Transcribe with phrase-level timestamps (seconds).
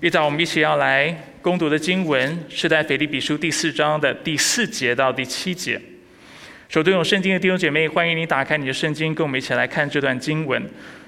[0.00, 5.80] 一早我们一起要来攻读的经文是在腓立比书第四章的第四节到第七节。
[6.68, 10.62] 手中有圣经的弟兄姐妹，欢迎你打开你的圣经，跟我们一起来看这段经文。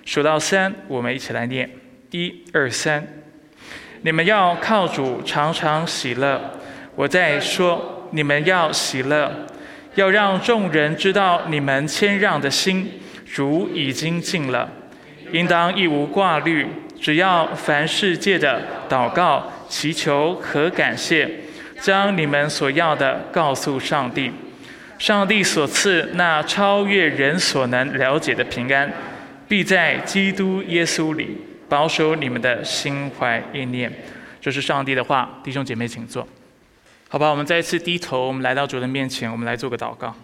[0.05, 1.71] 数到三，我们一起来念：
[2.11, 3.07] 一、二、三。
[4.03, 6.59] 你们要靠主常常喜乐。
[6.97, 9.47] 我在说，你们要喜乐，
[9.95, 12.91] 要让众人知道你们谦让的心，
[13.25, 14.69] 主已经尽了，
[15.31, 16.67] 应当一无挂虑。
[17.01, 21.29] 只要凡世界的祷告、祈求和感谢，
[21.81, 24.31] 将你们所要的告诉上帝，
[24.99, 28.93] 上帝所赐那超越人所能了解的平安，
[29.49, 31.39] 必在基督耶稣里
[31.71, 33.91] 保守你们的心怀意念。
[34.41, 36.27] 这是上帝的话，弟兄姐妹，请坐。
[37.09, 40.15] 好吧，我们再一次低头，我们来到主的面前，我们来做个祷告。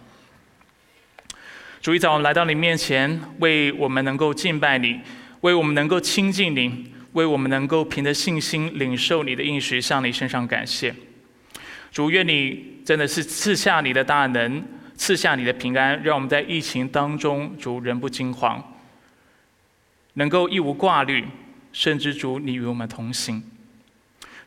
[1.81, 5.01] 主一早，我们来到你面前，为我们能够敬拜你。
[5.47, 10.93] 为我们能够亲近你，为我们能够凭着信心领受你的应许，向你身上感谢。
[11.93, 14.65] 主，愿你真的是赐下你的大能，
[14.97, 18.61] 赐下你的平安，让我们在疫情当中，主人不惊慌，
[20.15, 21.25] 能够一无挂虑，
[21.73, 23.41] 甚至主你与我们同行。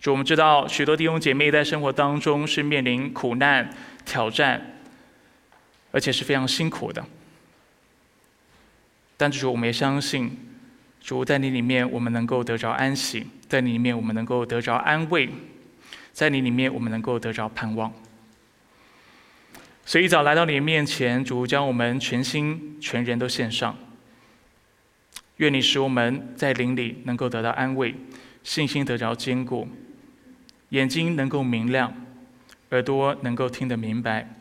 [0.02, 4.82] 主，我们知道许多弟兄姐妹在生活当中是面临苦难、挑战，
[5.94, 7.06] 而且是非常辛苦的。
[9.16, 10.38] 但主，我们也相信。
[11.02, 15.30] 主在你里面，我们能够得着安息；在你里面，我们能够得着安慰；
[16.12, 17.92] 在你里面，我们能够得着盼望。
[19.86, 23.76] 所以一早来到你面前，主将我们全心全人都献上。
[25.38, 27.96] 愿你使我们在灵里能够得到安慰，
[28.44, 29.68] 信心得着坚固，
[30.70, 31.92] 眼睛能够明亮，
[32.72, 34.36] 耳朵能够听得明白，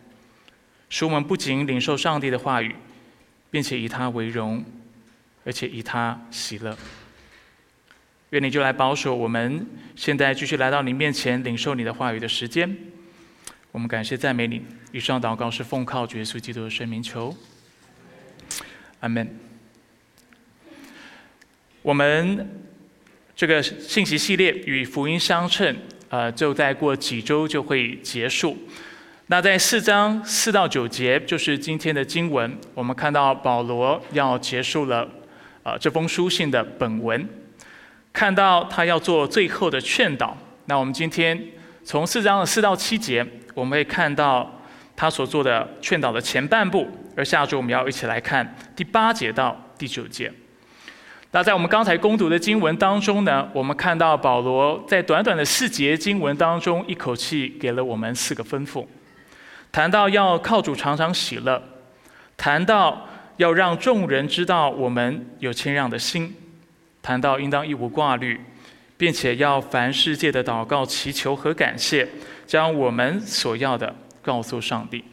[0.90, 2.74] 使我们不仅领受上帝的话语，
[3.50, 4.64] 并且以他为荣。
[5.48, 6.76] 而且以他喜乐，
[8.30, 9.66] 愿你就来保守我们。
[9.96, 12.76] 现在继续来到你面前领受你的话语的时间，
[13.72, 14.62] 我们感谢赞美你。
[14.92, 17.34] 以上祷告是奉靠主耶稣基督的圣名求，
[19.00, 19.26] 阿门。
[21.80, 22.62] 我们
[23.34, 25.74] 这个信息系列与福音相称，
[26.10, 28.54] 呃，就再过几周就会结束。
[29.28, 35.08] 那在四章四到九节就是今天的经文，我们看到保罗要结束了。
[35.62, 37.28] 啊，这封书信的本文，
[38.12, 40.36] 看到他要做最后的劝导。
[40.66, 41.38] 那我们今天
[41.84, 44.60] 从四章的四到七节，我们会看到
[44.96, 46.88] 他所做的劝导的前半部。
[47.16, 50.32] 而下周我们要一起来看第八节到第九节。
[51.32, 58.86] 那在我们刚才攻读的经文当中呢，我们看到保罗在短短的四节经文当中，一口气给了我们四个吩咐，
[59.70, 61.62] 谈到要靠主常常喜乐，
[62.36, 63.06] 谈到。
[63.38, 66.34] 要让众人知道我们有谦让的心，
[67.00, 68.38] 谈到应当一无挂虑，
[68.96, 72.06] 并且要凡世界的祷告、祈求和感谢，
[72.46, 75.04] 将我们所要的告诉上帝。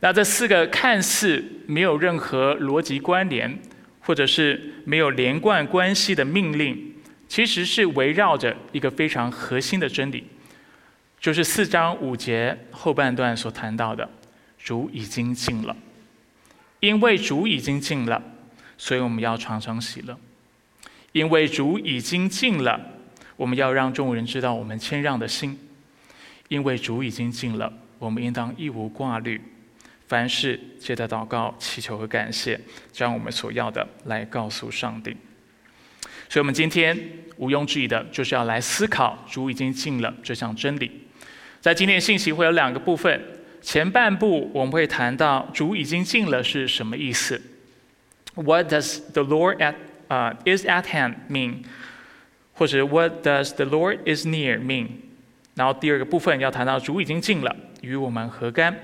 [0.00, 3.56] 那这四个看似没有任何逻辑关联，
[4.00, 6.94] 或者是没有连贯关系的命令，
[7.28, 10.26] 其实是围绕着一个非常核心的真理，
[11.20, 14.10] 就是四章五节后半段所谈到的：
[14.58, 15.76] 主已经尽了。
[16.82, 18.20] 因为主已经尽了，
[18.76, 20.18] 所以我们要常常喜乐。
[21.12, 22.80] 因为主已经尽了，
[23.36, 25.56] 我们要让众人知道我们谦让的心。
[26.48, 29.40] 因为主已经尽了，我们应当一无挂虑，
[30.08, 32.60] 凡事借着祷告、祈求和感谢，
[32.90, 35.16] 将我们所要的来告诉上帝。
[36.28, 36.98] 所以，我们今天
[37.36, 40.90] 毋庸置疑的就是要来思考主已经尽了这项真理。
[41.60, 43.22] 在今天信息会有两个部分。
[43.62, 47.40] 前半部我们会谈到主已经尽了是什么意思
[48.34, 49.74] ？What does the Lord at
[50.08, 51.62] 啊 is at hand mean？
[52.54, 54.88] 或者 What does the Lord is near mean？
[55.54, 58.76] 然后第二个部分要谈到主已经尽了与我们何干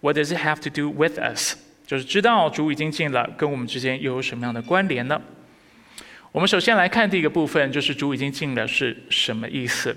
[0.00, 1.54] ？What does it have to do with us？
[1.86, 5.20] 就是知道主已经尽了跟我们之间又有什么样的关联呢？
[6.30, 9.96] 我们首先来看第一个部分，就是主已经尽了是什么意思？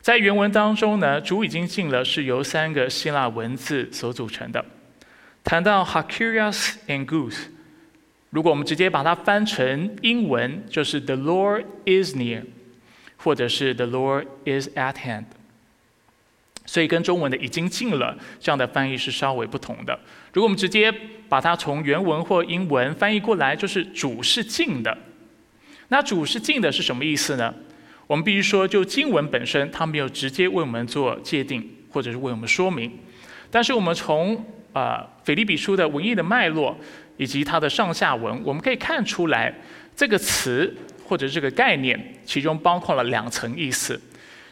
[0.00, 4.64] 在原文当中呢，主已经尽了是由三个希腊文字所组成的。
[5.44, 7.48] 谈到 Hakurios and Goose，
[8.30, 12.44] 如果我们直接把它翻成英文，就是 The Lord is near，
[13.18, 15.24] 或者是 The Lord is at hand。
[16.64, 19.98] 所以跟中文的已经尽了这样的翻译是稍微不同的。
[20.32, 20.90] 如果我们直接
[21.28, 24.96] 把它从原文或英文翻译过来，就是主是近的。
[25.88, 27.52] 那主是近的是什么意思呢？
[28.10, 32.90] 我们必须说，就经文本身，它没有直接为我们做界定，或者是为我们说明。
[33.52, 36.76] 但是我们从啊腓立比书的文艺的脉络
[37.18, 39.54] 以及它的上下文，我们可以看出来，
[39.94, 44.00] 这个词或者这个概念，其中包括了两层意思。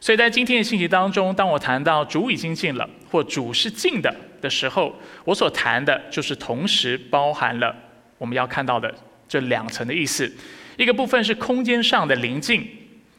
[0.00, 4.94] 所以在今天的信息当中，当我谈到主已经进了，或主是进的的时候，
[5.24, 7.74] 我所谈的就是同时包含了
[8.18, 8.94] 我们要看到的
[9.28, 10.32] 这两层的意思。
[10.76, 12.64] 一个部分是空间上的临近，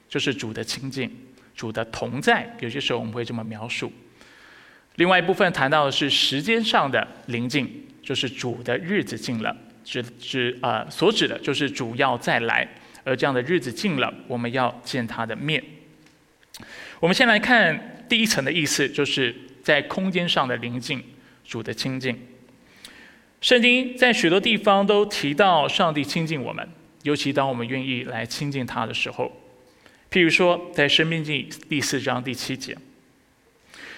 [0.09, 1.09] 就是主的亲近、
[1.55, 3.89] 主的同在，有些时候我们会这么描述。
[4.95, 12.67] 另外一部分谈到的是时间上的临近，就是主的日子近了，指指啊所指的就是主要再来，
[13.05, 15.63] 而这样的日子近了，我们要见他的面。
[16.99, 19.33] 我们先来看第一层的意思，就是
[19.63, 21.01] 在空间上的临近，
[21.45, 22.19] 主的亲近。
[23.39, 26.67] 圣经在许多地方都提到上帝亲近我们，
[27.03, 29.31] 尤其当我们愿意来亲近他的时候。
[30.11, 32.75] 譬如说，在《生命记》第四章第七节，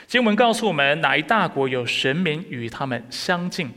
[0.08, 3.72] 经文告诉我们哪一大国有神明与他们相近，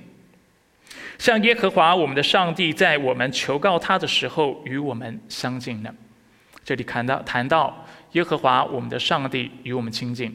[1.18, 5.94] 像耶和华我们的上帝在我们求告他的时候与我们相近呢？
[6.64, 7.86] 这里谈到谈到。
[8.12, 10.32] 耶和华，我们的上帝与我们亲近。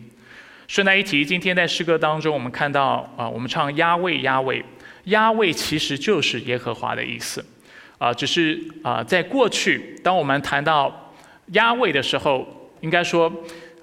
[0.68, 4.62] 顺带一提，今天在诗歌当中，我们看到啊，我们唱压位压位，
[5.06, 7.46] 压位其实就是耶和华的意思。
[7.98, 11.09] 啊，只是啊，在过去，当我们谈到
[11.52, 13.32] 压位的时候，应该说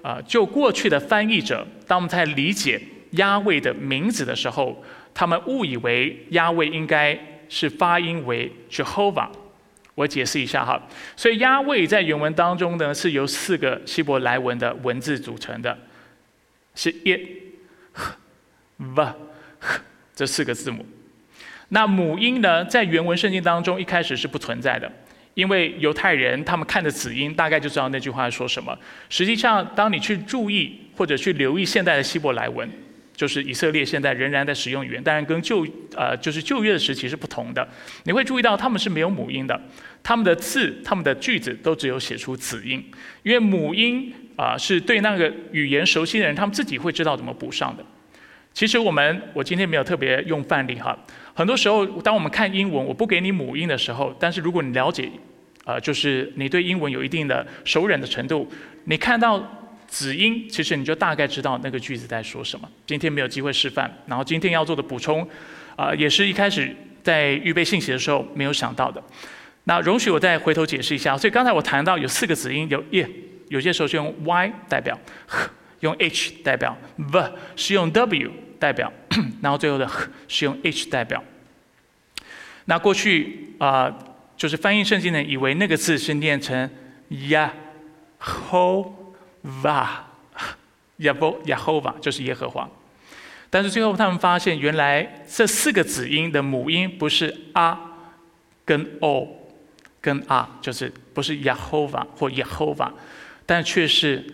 [0.01, 2.81] 啊，就过去的翻译者，当我们在理解
[3.11, 4.83] 压位的名字的时候，
[5.13, 7.17] 他们误以为压位应该
[7.49, 9.29] 是发音为 Jehovah。
[9.95, 10.79] 我解释一下哈，
[11.15, 15.75] 所以压位在原文当中呢，是由四个希伯来文的文字组成的，
[16.75, 17.19] 是 i、
[18.77, 19.05] v、
[20.15, 20.85] 这四个字母。
[21.69, 24.91] 那母音呢，在原文圣经当中一开始是不存在的，
[25.37, 28.75] 因为犹太人他们看着子音，大概就知道那句话说什么。
[29.07, 32.67] 实际上，当你去注意或者去留意现代的希伯来文。
[33.15, 37.67] 就是以色列现在仍然在使用语言，当然跟旧呃就是旧约的时期是不同的。
[38.03, 39.59] 你会注意到他们是没有母音的，
[40.03, 42.83] 他们的字、他们的句子都只有写出子音，
[43.23, 47.83] 因为母音啊是对那个语言熟悉的人，他们自己会知道怎么补上的。
[48.53, 50.95] 其实我们我今天没有特别用范例哈，
[51.33, 55.09] 很多时候当我们看英文，我不给你母音的时候，但是如果你了解，
[55.67, 58.49] 呃，就是你对英文有一定的熟稔的程度，
[58.85, 59.39] 你看到。
[59.89, 62.69] 子音，其实你就大概知道那个句子在说什么。
[62.85, 65.25] 今天没有机会示范，然后今天要做的补充，
[65.77, 69.01] 啊，也是一开始在预备信息的时候没有想到的。
[69.63, 71.17] 那容许我再回头解释一下。
[71.17, 73.05] 所以刚才我谈到有四个子音，有 e，
[73.47, 75.49] 有些时候是用 y 代表，h
[75.79, 78.29] 用 h 代表，v 是用 w
[78.59, 78.91] 代表，
[79.41, 81.23] 然后最后的 h 是用 h 代表。
[82.65, 83.97] 那过去啊，
[84.37, 86.69] 就是翻译圣经的以为那个字是念成
[87.09, 87.49] ya
[88.19, 88.93] ho。
[89.63, 89.87] va，
[90.97, 92.69] 耶波耶和华就是耶和华，
[93.49, 97.79] 但是最后他们发现，原来这四个子音的母音不是啊
[98.65, 99.25] 跟 o
[100.01, 102.93] 跟啊，就是不是耶和华或耶和华，
[103.45, 104.25] 但却是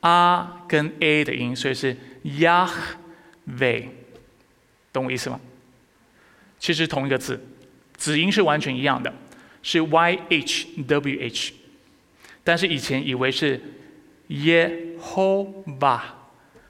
[0.00, 1.94] 啊跟 a 的音，所以是
[2.24, 3.88] Yahve，
[4.90, 5.38] 懂我意思吗？
[6.58, 7.38] 其实同一个字，
[7.96, 9.12] 子音是完全一样的，
[9.62, 11.52] 是 y h w h，
[12.42, 13.60] 但是以前以为是。
[14.28, 15.44] 耶和
[15.78, 16.02] 华，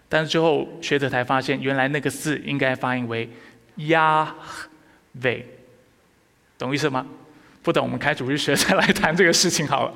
[0.09, 3.31] 但是最后学者才发现，原来那个字应该发音为
[3.77, 4.35] 亚
[5.23, 5.47] 伟，
[6.59, 7.07] 懂意思吗？
[7.63, 9.95] 不懂，我们开主日学再来谈这个事情好了。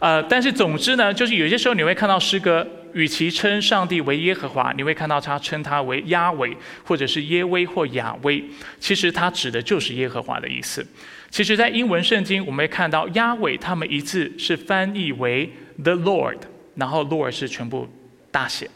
[0.00, 8.42] 呃，但是总之呢，就是有些时候你会看到诗歌，与其称上帝为耶和华，你会看到他称他为亚伟，或者是耶威或亚威，
[8.80, 10.84] 其实他指的就是耶和华的意思。
[11.30, 16.38] 其实，在英文圣经，我们会看到亚伟他们一字是翻译为 the Lord。
[16.76, 17.88] 然后 Lord 是全部
[18.30, 18.68] 大写，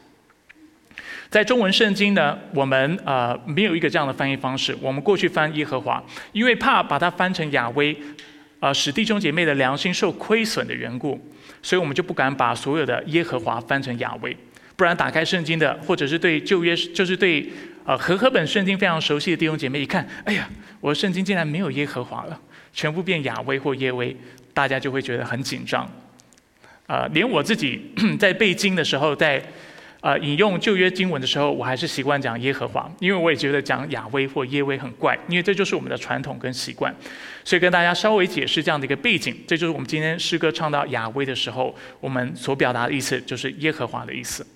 [1.28, 4.74] 在中文圣经呢，我们呃没有一个这样的翻译方式。
[4.80, 7.94] 我们过去翻耶和华，因为怕把它翻成亚威，
[8.58, 11.20] 呃使弟兄姐妹的良心受亏损的缘故，
[11.62, 14.36] 所以我们就不敢把所有的耶和华翻成亚威。
[14.76, 17.46] 不然打开圣经的，或者是对旧约，就是对
[17.84, 20.48] 呃和合本圣经非常熟悉的弟兄姐妹一看，哎呀，
[20.80, 22.40] 我的圣经竟然没有耶和华了，
[22.72, 24.16] 全部变亚威或耶威，
[24.54, 25.86] 大家就会觉得很紧张。
[26.86, 29.42] 呃，连我自己 在背经的时候，在
[30.00, 36.94] 呃引用旧约经文的时候，我还是习惯讲耶和华，因为我也觉得讲亚威或耶威很怪，因为这就是我们的传统跟习惯。
[37.44, 44.46] 所以跟大家稍微解释这样的一个背景，这就是我们今天诗歌唱到亚威的时候，我们所表达的意思就是耶和华的意思。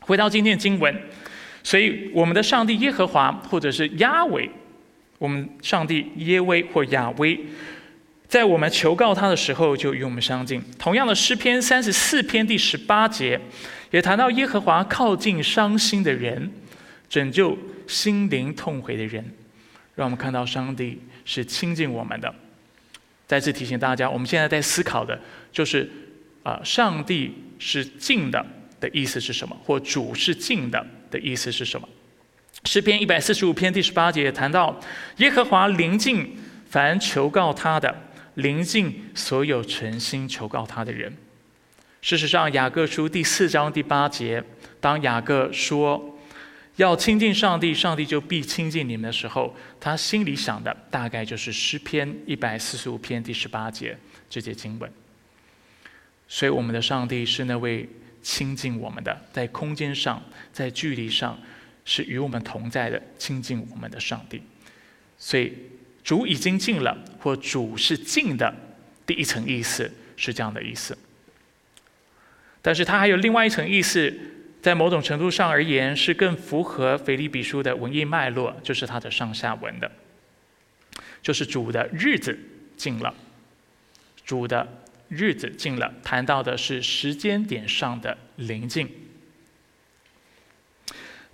[0.00, 0.94] 回到今天的经文，
[1.62, 4.50] 所以我们的上帝耶和华或者是亚伟，
[5.18, 7.38] 我们上帝耶威或亚威。
[8.28, 10.62] 在我们求告他的时候，就与我们相近。
[10.78, 13.40] 同样的诗篇三十四篇第十八节，
[13.90, 16.52] 也谈到耶和华靠近伤心的人，
[17.08, 17.56] 拯救
[17.86, 19.24] 心灵痛悔的人，
[19.94, 22.32] 让我们看到上帝是亲近我们的。
[23.26, 25.18] 再次提醒大家，我们现在在思考的
[25.50, 25.90] 就是，
[26.42, 28.44] 啊，上帝是近的
[28.78, 29.56] 的意思是什么？
[29.64, 31.88] 或主是近的的意思是什么？
[32.64, 34.78] 诗篇一百四十五篇第十八节谈到，
[35.16, 36.36] 耶和华临近
[36.68, 37.94] 凡求告他的，
[38.38, 41.12] 临近所有诚心求告他的人。
[42.00, 44.42] 事实上，雅各书第四章第八节，
[44.80, 46.14] 当雅各说。
[46.76, 53.98] 要亲近上帝，上帝就必亲近你们的时候，他心里想的大概就是诗篇一百四十五篇第十八节
[54.30, 54.88] 这节经文。
[56.28, 57.88] 所以，我们的上帝是那位
[58.22, 61.36] 亲近我们的，在空间上、在距离上
[61.84, 64.40] 是与我们同在的亲近我们的上帝。
[65.18, 65.52] 所以，
[66.08, 68.54] 主已经近了，或主是近的，
[69.04, 70.96] 第一层意思是这样的意思。
[72.62, 74.10] 但是，它还有另外一层意思。
[74.62, 79.92] 在某种程度上而言，是更符合腓立比书的文艺脉络，就是它的上下文的，
[81.20, 82.36] 就是主的日子
[82.74, 83.14] 近了，
[84.24, 84.66] 主的
[85.08, 88.88] 日子近了，谈到的是时间点上的临近。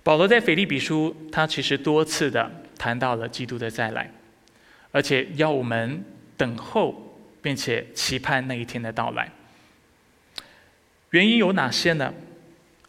[0.03, 4.11] 保罗在腓立比书，他其实多次的谈到了基督的再来，
[4.95, 6.05] 而且要我们
[6.37, 6.95] 等候，
[7.41, 9.29] 并且期盼那一天的到来。
[11.09, 12.13] 原因有哪些呢？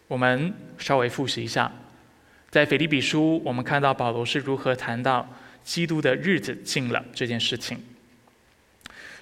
[0.06, 1.72] 我们稍微复习一下，
[2.48, 5.28] 在腓立比书，我们看到保罗是如何谈到
[5.64, 7.76] 基督的日子近了这件事情。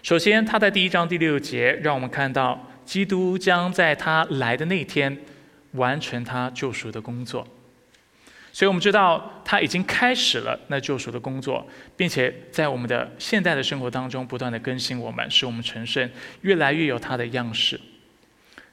[0.03, 5.17] 首先，他在第一章第六节让我们看到，基督将在他来的那天
[5.73, 7.49] 完成他救赎的工作。
[8.55, 16.09] 所以我们知道他已经开始了那救赎的工作，并且在我们的现代的生活当中不断的更新我们，使我们成圣，
[16.43, 17.81] 越来越有他的样式。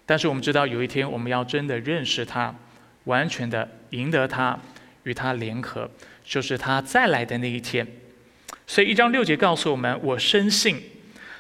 [0.06, 2.54] 但是我们知道，有一天我们要真的认识他，
[3.06, 4.60] 完全的赢得他，
[5.02, 5.90] 与他联合，
[6.24, 7.88] 就是他再来的那一天。
[8.68, 10.80] 所以一章六节告诉我们：我深信，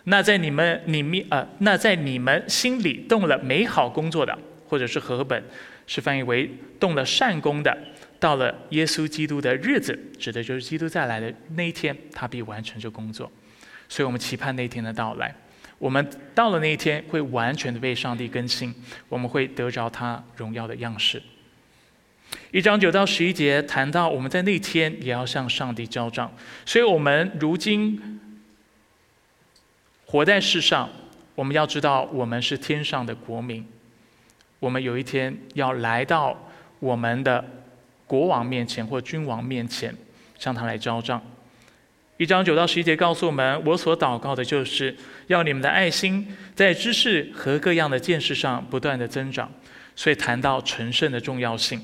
[0.05, 4.36] 那在你们里面，呃，那在你们心里动了美好工作的，
[4.67, 5.43] 或者是和本
[5.86, 7.77] 是翻译为动了善功的，
[8.21, 13.29] 到了耶稣基督的日子，指的就是基督再来的那一天，他必完成这工作。
[13.89, 15.35] 所以我们期盼那一天的到来。
[15.79, 18.73] 我们到了那一天，会完全的被上帝更新，
[19.09, 21.19] 我们会得着他荣耀的样式。
[22.51, 26.31] 一章九到十一节谈到，我们在那天也要向上帝交账。
[26.63, 28.21] 所以，我们如今
[30.05, 30.87] 活在世上，
[31.33, 33.67] 我们要知道，我们是天上的国民。
[34.59, 36.37] 我们有一天要来到
[36.79, 37.43] 我们的
[38.11, 39.95] 国王面前或君王面前，
[40.37, 41.23] 向他来交账。
[42.17, 44.93] 一章九到十一节告诉我们：我所祷告的就是
[45.27, 49.49] 要你们的爱心在知识和各样的见识上不断的增长。
[49.95, 51.79] 所以谈到成圣的重要性，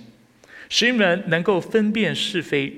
[0.67, 2.74] 使你们能够分辨是非，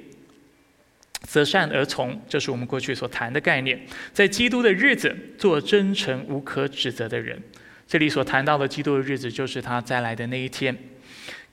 [1.21, 3.79] 择善而从，这是我们过去所谈的概念。
[4.13, 7.41] 在基督的日子，做真诚无可指责的人。
[7.87, 10.77] 这里所谈到的基督的日子，就是他再来的那一天。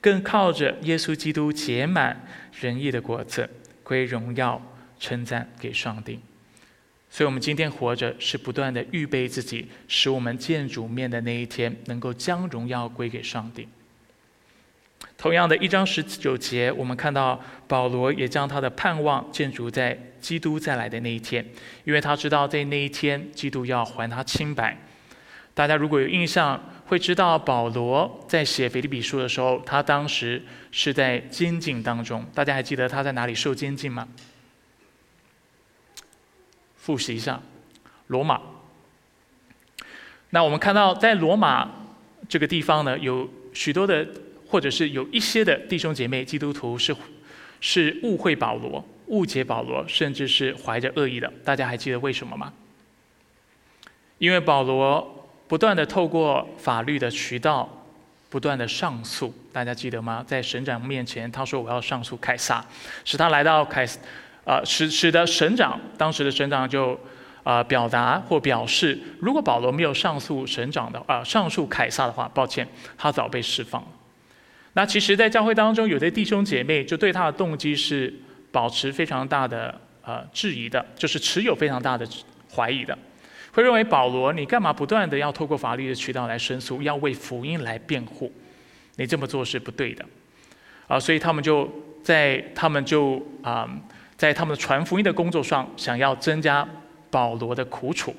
[0.07, 2.25] 更靠着耶稣基督结满
[2.61, 3.49] 仁义的果子，
[3.83, 4.61] 归荣耀。
[4.99, 6.19] 称赞给上帝，
[7.07, 13.67] 所以我们今天活着是不断的预备自己，使我们见主面的那一天能够将荣耀归给上帝。
[15.15, 21.45] 同样的一章十九节，我们看到保罗也将他的盼望建筑在基督再来的那一天，
[21.83, 24.75] 因为他知道在那一天基督要还他清白。
[25.57, 32.23] 大家如果有印象，会知道保罗在写腓立比书的时候，他当时是在监禁当中。
[32.31, 34.07] 大家还记得他在哪里受监禁吗？
[36.75, 37.41] 复习一下，
[38.05, 38.39] 罗马。
[40.29, 41.67] 那我们看到，在罗马
[42.29, 44.07] 这个地方呢，有许多的，
[44.45, 46.95] 或者是有一些的弟兄姐妹基督徒是
[47.59, 51.33] 是误会保罗、误解保罗，甚至是怀着恶意的。
[51.43, 52.53] 大家还记得为什么吗？
[54.19, 55.16] 因为保罗
[55.47, 57.69] 不断的透过法律的渠道，
[58.29, 59.33] 不断的上诉。
[59.51, 60.23] 大家记得吗？
[60.27, 62.65] 在省长面前，他说：“我要上诉凯撒。”
[63.05, 63.87] 使他来到凯。
[64.47, 66.97] 啊，使使得省长当时的省长就
[67.43, 72.65] 啊表达或表示，如果保罗没有上诉省长的啊上诉凯撒的话，抱歉，
[72.97, 73.87] 他早被释放了。
[74.71, 78.13] 那其实，在教会当中，有些弟兄姐妹就对他的动机是
[78.49, 82.07] 保持非常大的呃质疑的，就是持有非常大的
[82.55, 82.97] 怀疑的，
[83.57, 88.31] 会认为保罗你干嘛不断的要透过法律的渠道来申诉，要为福音来辩护，
[88.97, 90.05] 你这么做是不对的
[90.87, 91.67] 啊，所以他们就
[92.03, 93.67] 在他们就啊。
[94.17, 96.67] 在他们的传福音的工作上，想要增加
[97.11, 98.15] 保罗的苦楚，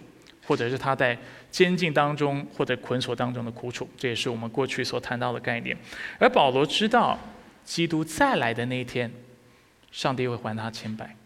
[0.47, 1.19] 或者是他在
[1.51, 5.77] 监禁当中或者捆锁当中的苦楚，这也是我们过去所谈到的概念。
[6.21, 7.19] 而保罗知道，
[7.65, 9.11] 基督再来的那一天，
[9.91, 11.17] 上帝会还他清白。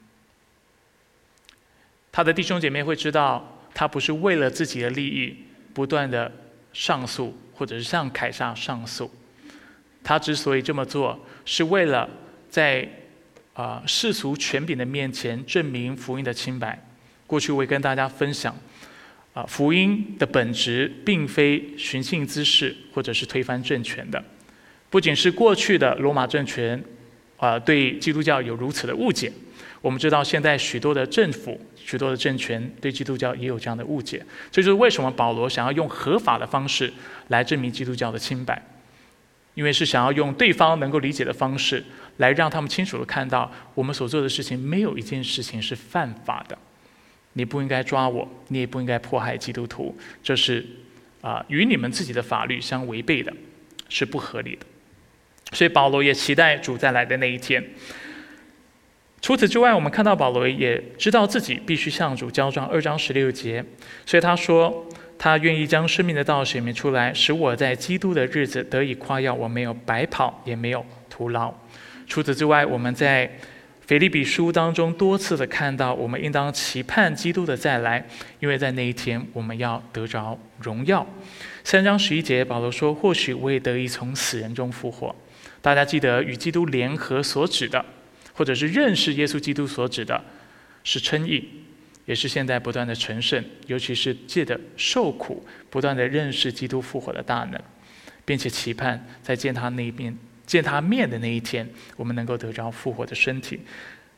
[2.11, 5.37] 他的弟兄姐妹会知道，他不是为了自己的利益
[5.73, 6.31] 不断的
[6.73, 9.11] 上诉，或者是向凯撒上诉。
[10.05, 12.09] 他之所以这么做，是为了
[12.51, 12.89] 在
[13.55, 16.79] 啊世俗权柄的面前证明福音的清白。
[17.27, 18.55] 过去我也跟大家分享，
[19.33, 24.23] 啊，福音的本质并非寻衅滋事，或者是推翻政权的。
[24.91, 26.83] 不仅是过去的罗马政权，
[27.43, 29.33] 啊，对基督教有如此的误解。
[29.81, 34.25] 我们知道，现在许多的政府、许多的政权对基督教也有这样的误解。
[34.49, 36.93] 这就是为什么保罗想要用合法的方式
[37.29, 38.65] 来证明基督教的清白，
[39.55, 41.85] 因为是想要用对方能够理解的方式
[42.19, 46.57] 来让他们清楚的看到，我们所做的事情没有一件事情是犯法的。
[47.33, 50.65] 你不应该抓我，你也不应该迫害基督徒，这是
[51.21, 53.35] 啊与你们自己的法律相违背的，
[53.89, 54.65] 是不合理的。
[55.53, 57.63] 所以保罗也期待主再来的那一天。
[59.21, 62.67] 除此之外，我们看到保罗也知道自己必须向主交账。
[62.67, 63.65] 二章十六节，
[64.05, 64.85] 所以他说
[65.17, 71.55] 他愿意将生命的道显明出来，使我在基督的日子得以夸耀，我没有白跑，也没有徒劳。
[72.09, 73.31] 除此之外，我们在
[73.87, 78.05] 腓利比书当中多次的看到，我们应当期盼基督的再来，
[78.41, 81.07] 因为在那一天我们要得着荣耀。
[81.63, 85.15] 三章十一节，保罗说：“或许我也得以从死人中复活。”
[85.63, 87.83] 大家记得与基督联合所指的，
[88.35, 90.23] 或者是认识耶稣基督所指的，
[90.83, 91.49] 是称义，
[92.05, 97.61] 也是现在不断的成圣，尤其是借着受苦，不断的认识基督复活的大能，
[98.25, 103.61] 并且期盼在见他那一面、见他面的那一天，我们能够得着复活的身体。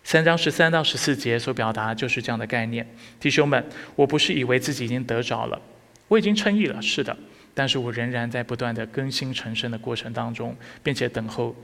[0.03, 2.87] 三章十三到十四节所表达就是这样的概念。
[3.21, 3.63] 弟兄们，
[3.97, 5.61] 我不是以为自己已经得着了，
[6.09, 7.15] 我已经称义了，是的。
[7.55, 11.55] 但是我仍然在不断的更新成圣的过程当中，并且等候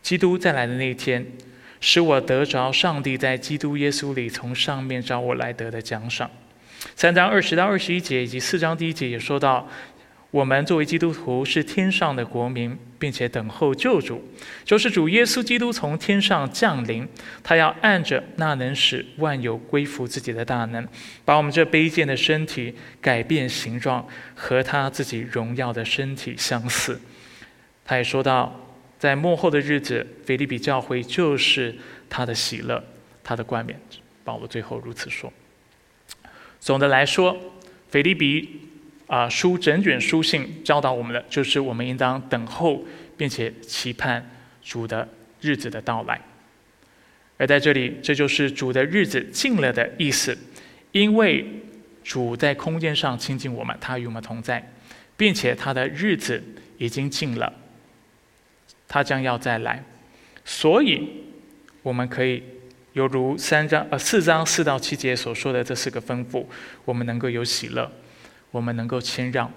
[0.00, 1.26] 基督再来的那一天，
[1.80, 6.30] 使我得着上帝在基督耶稣里从上面召我来得的奖赏。
[6.94, 9.68] 三章二十到二十一节以及四章第一节也说到。
[10.32, 14.22] 我们作为基督徒是天上的国民，并且等候救主，
[14.64, 17.08] 就是主耶稣基督从天上降临。
[17.42, 20.86] 他要按着那能使万有归服自己的大能，
[21.24, 27.00] 把我们这卑贱的身体改变形状，和他自己荣耀的身体相似。
[27.84, 31.74] 他也说到，在末后的日子，腓利比教会就是
[32.10, 32.84] 他的喜乐，
[33.24, 33.80] 他的冠冕。
[34.22, 35.32] 保罗最后如此说。
[36.60, 37.34] 总的来说，
[37.88, 38.60] 腓利比。
[39.06, 42.84] 啊，书整卷书信教导我们的，就是我们应当等候，
[43.16, 44.28] 并且期盼
[44.64, 45.08] 主的
[45.40, 46.20] 日子的到来。
[47.38, 50.36] 而在这里，这就是主的日子近了的意思，
[50.90, 51.44] 因为
[52.02, 54.72] 主在空间上亲近我们，他与我们同在，
[55.16, 56.42] 并且他的日子
[56.78, 57.52] 已经近了，
[58.88, 59.84] 他将要再来，
[60.44, 61.08] 所以
[61.82, 62.42] 我们可以
[62.94, 66.44] 犹如三章呃四章四到七节所说的这四个吩咐，
[66.84, 67.92] 我们能够有喜乐。
[68.56, 69.52] 我们能够谦让，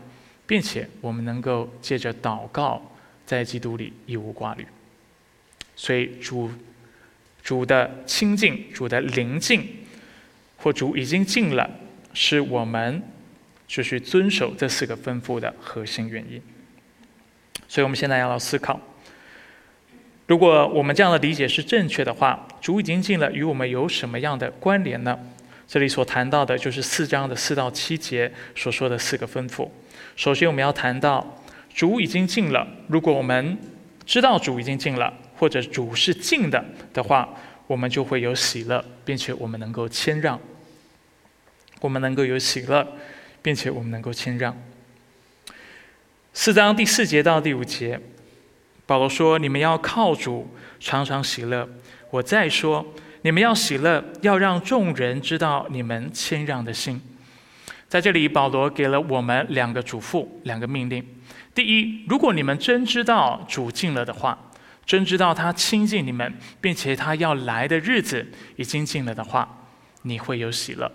[0.45, 2.81] 并且我们能够借着祷告，
[3.25, 4.67] 在基督里一无挂虑。
[5.73, 6.51] 所以主
[7.41, 9.65] 主的亲近、主的临近，
[10.57, 11.69] 或主已经近了，
[12.13, 13.01] 是我们
[13.65, 16.41] 就是遵守这四个吩咐的核心原因。
[17.69, 18.77] 所以我们现在要思考：
[20.27, 25.17] 如果我们这样的理解是正确的话，主已经近了，与我们有什么样的关联呢？
[25.69, 29.69] 这里所谈到的就是四章的四到七节所说的四个吩咐。
[30.15, 32.67] 首先，我们要谈到主已经尽了。
[32.87, 33.55] 如果我们
[34.03, 37.29] 知道主已经尽了，或者主是尽的的话，
[37.67, 40.39] 我们就会有喜乐，并且我们能够谦让。
[41.81, 42.87] 我们能够有喜乐，
[43.43, 44.59] 并且我们能够谦让。
[46.33, 48.01] 四章第四节到第五节，
[48.87, 51.69] 保罗说：“你们要靠主，常常喜乐。”
[52.09, 52.83] 我再说。
[53.21, 57.01] 你们要喜乐，要让众人知道你们谦让的心。
[57.87, 61.03] 在这里，保罗给了我们两个嘱咐，两个命令。
[61.53, 64.37] 第一，如果你们真知道主近了的话，
[64.85, 69.65] 真知道他亲近你们，并且他要来的日子已经近了的话，
[70.03, 70.91] 你会有喜乐。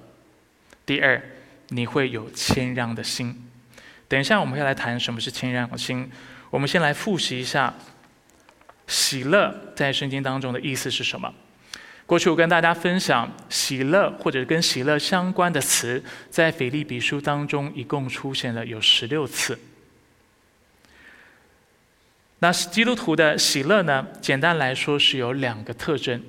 [0.87, 1.20] 第二，
[1.68, 3.48] 你会有谦让的心。
[4.08, 6.10] 等一下，我们会来谈什么是谦让的心。
[6.50, 7.74] 我们先来复习一下，
[8.87, 11.34] 喜乐在圣经当中的意思是什么。
[12.06, 19.58] 过去我跟大家分享喜乐或者跟喜乐相关的词，在腓立比书当中一共出现了有十六次。
[22.40, 24.06] 那基督徒的喜乐呢？
[24.20, 26.22] 简单来说是有两个特征。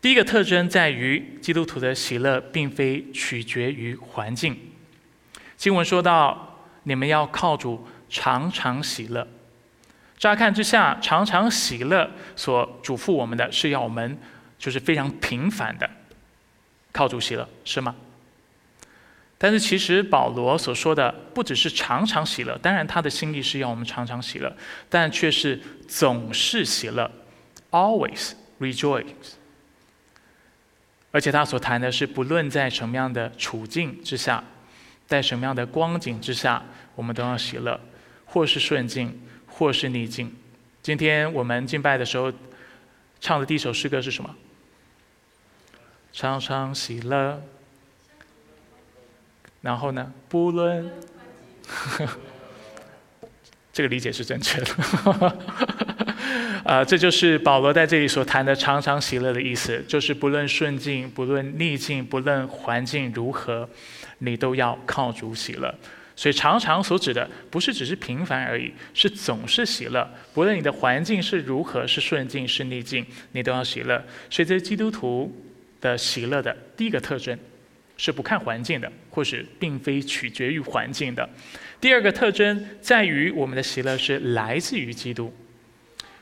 [0.00, 4.58] 第一个特征在于基督徒的喜乐并非取决于环境。
[5.56, 9.28] 经文说到：“你们要靠主常常喜乐。”
[10.22, 14.16] 乍看之下，常常喜乐所嘱咐我们的是要我们
[14.56, 15.90] 就是非常平凡的
[16.92, 17.96] 靠主喜乐，是吗？
[19.36, 24.56] 但是其实保罗所说的不只是常常喜乐，当然他的心意是要我们常常喜乐，
[24.88, 27.10] 但却是总是喜乐
[27.72, 29.04] ，always rejoice。
[31.10, 34.44] 而且他所谈的是，不论在什么样的处境之下，
[35.08, 36.62] 在什么样的光景之下，
[36.94, 37.80] 我们都要喜乐，
[38.24, 39.20] 或是顺境，
[39.54, 40.34] 或是逆境。
[40.82, 42.32] 今天我们敬拜的时候
[43.20, 44.34] 唱的第一首诗歌是什么？
[46.12, 47.40] 常常喜乐。
[49.60, 50.12] 然后呢？
[50.28, 50.90] 不论，
[53.72, 55.38] 这个理解是正确的。
[56.66, 63.68] 啊，这就是保罗在这里所谈的“常常喜乐”的意思，就是不论顺境、不论逆境、不论环境如何，
[64.18, 65.72] 你都要靠主喜乐。
[66.14, 70.08] 所以，常常所指的不是只是平凡而已，是总是喜乐。
[70.34, 73.96] 不论你的环境是如何，是顺境是逆境，你都要喜乐。
[74.28, 75.34] 所以，这是基督徒
[75.80, 77.38] 的喜乐的第一个特征，
[77.96, 81.28] 是不看环境的，或是并非取决于环境的。
[81.80, 85.34] 第二个特征在于，我们的喜乐是来自于基督。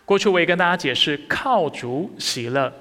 [0.05, 2.72] 过去我也跟大家解释，靠主喜乐，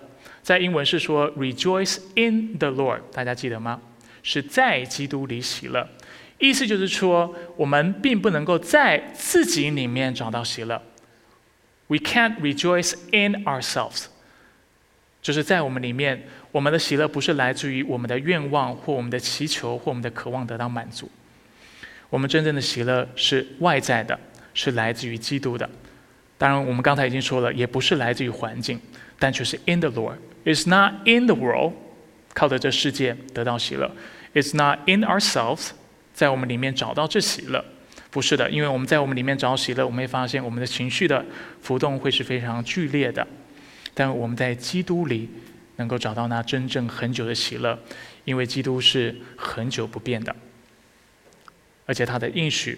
[0.41, 3.81] 在英文是说 “rejoice in the Lord”，大家记得吗？
[4.21, 5.87] 是在基督里喜乐，
[6.39, 10.81] 意思就是说，我们并不能够在自己里面找到喜乐。
[11.87, 14.05] We can't rejoice in ourselves，
[15.21, 21.09] 就是在我们里面，我们的喜乐不是来自于我们的愿望或我们的祈求或我们的渴望得到满足。
[22.09, 24.19] 我们真正的喜乐是外在的，
[24.53, 25.69] 是来自于基督的。
[26.37, 28.79] 当然，我们刚才已经说了，也不是来自于环境，
[29.19, 30.15] 但却是 in the Lord.
[30.45, 31.73] It's not in the world，
[32.33, 33.91] 靠着这世界得到喜乐。
[34.33, 35.71] It's not in ourselves，
[36.19, 37.63] 在我们里面找到这喜乐，
[38.11, 41.25] 不是的，因为我们在我们里面找喜乐，我们会发现我们的情绪的
[41.61, 43.25] 浮动会是非常剧烈的。
[43.93, 45.29] 但我们在基督里
[45.77, 47.79] 能够找到那真正很久的喜乐，
[48.25, 50.35] 因为基督是很久不变的，
[51.85, 52.77] 而且他的应许。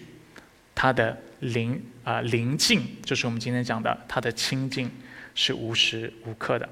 [0.76, 4.92] 他的灵啊灵境，就是我们今天讲的，他的清净
[5.34, 6.70] 是无时无刻的。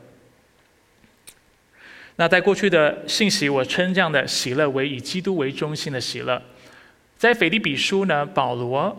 [2.17, 6.39] 那在过去的信息，我称这样的喜乐为以基督为中心的喜乐。
[7.19, 8.95] 在腓立比书呢，保罗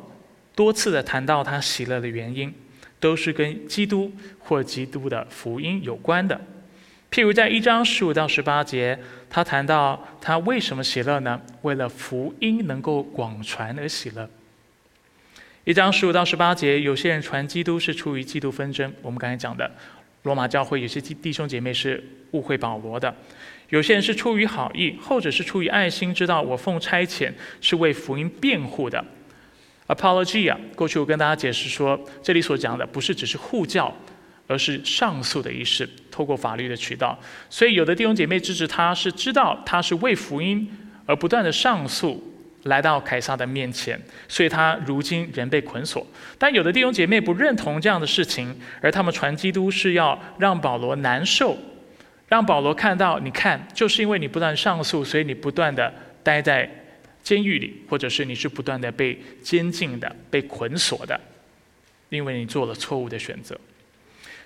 [0.55, 2.53] 多次的谈到他喜乐的原因，
[3.01, 6.39] 都是跟基督或基督的福音有关的。
[7.11, 8.99] 譬如在一章十五到十八节，
[9.31, 11.41] 他谈到他为什么喜乐呢？
[11.63, 14.29] 为了福音能够广传而喜乐。
[15.65, 18.93] 一章十五到十八节，有些人传基督是出于基督纷争。
[19.01, 19.71] 我们刚才讲的，
[20.25, 23.11] 罗马教会有些弟兄姐妹是误会保罗的；
[23.71, 29.05] 有些人是出于好意，后者是出于爱心，知道我奉差遣是为福音辩护的。
[29.89, 33.93] Apologia，过去我跟大家解释说，这里所讲的不是只是护教，
[34.47, 37.19] 而是上诉的意思，透过法律的渠道。
[37.49, 40.71] 所以有的弟兄姐妹支持他，是知道他是为福音
[41.07, 42.27] 而不断的上诉。
[42.65, 46.07] 来到凯撒的面前，所以他如今人被捆锁。
[46.37, 51.57] 但有的弟兄姐妹不认同这样的事情，而他们传基督是要让保罗难受，
[52.31, 56.71] 让保罗看到，你看，就是因为你不断上诉，所以你不断的待在
[57.25, 61.21] 监狱里，或者是你是不断的被监禁的、被捆锁的，
[62.09, 63.59] 因为你做了错误的选择。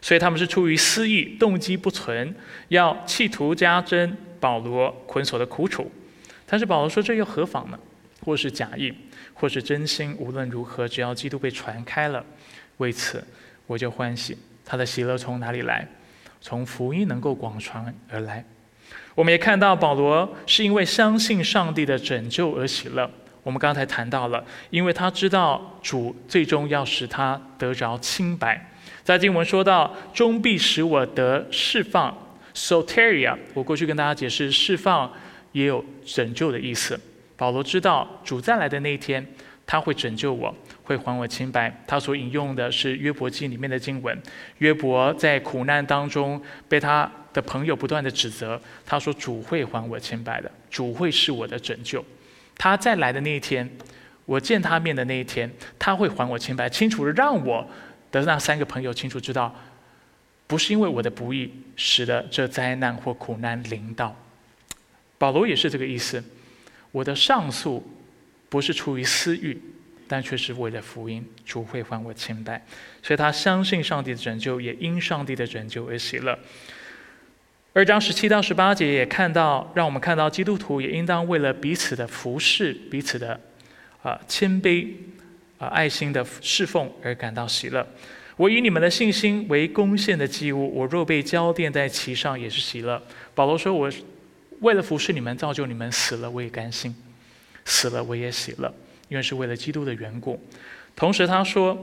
[0.00, 2.34] 所以他们是出于私意，动机不纯，
[2.68, 5.92] 要企图加增保罗捆锁的苦楚。
[6.46, 7.78] 但是保罗说，这又何妨呢？
[8.22, 8.90] 或是假意，
[9.34, 12.24] 或是真心，无论如何，只要基督被传开了，
[12.78, 13.22] 为此
[13.66, 14.38] 我就欢喜。
[14.64, 15.86] 他的喜乐从哪里来？
[16.44, 18.44] 从福音能够广传而来。
[19.14, 23.10] 我们也看到保罗是因为相信上帝的拯救而喜乐。
[23.42, 28.70] 我们刚才谈到了，因为他知道主最终要使他得着清白。
[29.02, 32.14] 在经文说到，终必使我得释放
[32.54, 33.34] （soteria）。
[33.54, 35.10] 我过去跟大家解释，释放
[35.52, 37.00] 也有拯救的意思。
[37.38, 39.26] 保罗知道主再来的那一天，
[39.64, 41.82] 他会拯救我，会还我清白。
[41.86, 44.16] 他所引用的是约伯记里面的经文。
[44.58, 52.04] 约伯在苦难当中被他的朋友不断的指责，他说主会还我清白的，主会是我的拯救。
[52.56, 53.68] 他再来的那一天，
[54.24, 57.68] 我见他面的那一天，他会还我清白，清楚的让我
[58.12, 59.52] 的那三个朋友清楚知道，
[60.46, 64.14] 不是因为我的不义使得这灾难或苦难临到。
[65.18, 66.22] 保罗也是这个意思。
[66.92, 67.84] 我的上诉
[68.48, 69.60] 不是出于私欲，
[70.06, 72.64] 但却是为了福音，主会还我清白。
[73.02, 76.38] 所以他相信上帝的拯救，也因上帝的拯救而喜乐。
[77.72, 83.40] 二章十七到十八节也看到，让我们看到基督徒也应当为了彼此的服侍、彼此的
[84.02, 84.86] 啊谦卑
[85.58, 87.86] 啊爱心的侍奉而感到喜乐。
[88.36, 93.02] 我以你们的信心为贡献的祭物，我若被交奠在其上，也是喜乐。
[93.34, 93.90] 保罗说：“我。”
[94.60, 96.94] 为了服侍你们，造就你们死了，我也甘心。
[97.66, 98.72] 死了我也喜乐，
[99.08, 100.40] 因为是为了基督的缘故。
[100.96, 101.78] 同时他说，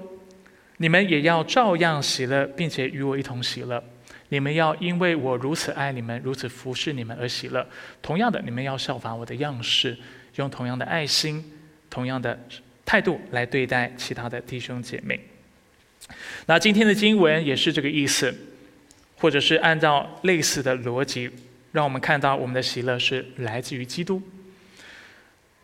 [0.77, 3.83] 你们也要照样喜乐，并且与我一同喜乐。
[4.29, 7.67] 你们要因为我如此爱你们，如此服侍你们而喜乐。
[8.01, 9.97] 同样的，你们要效法我的样式，
[10.37, 11.43] 用同样的爱心、
[11.89, 12.39] 同样的
[12.85, 15.19] 态度来对待其他的弟兄姐妹。
[16.45, 18.33] 那今天的经文也是这个意思，
[19.17, 21.29] 或者是按照类似的逻辑，
[21.73, 24.21] 让我们看到我们的喜乐是来自于基督。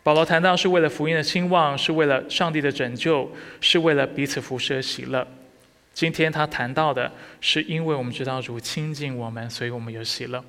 [0.08, 5.28] 保罗谈到是为了福音的兴旺，是为了上帝的拯救，是为了彼此服侍而喜乐。
[5.92, 10.42] 今天他谈到的是，因为我们知道主亲近我们，所以我们有喜乐。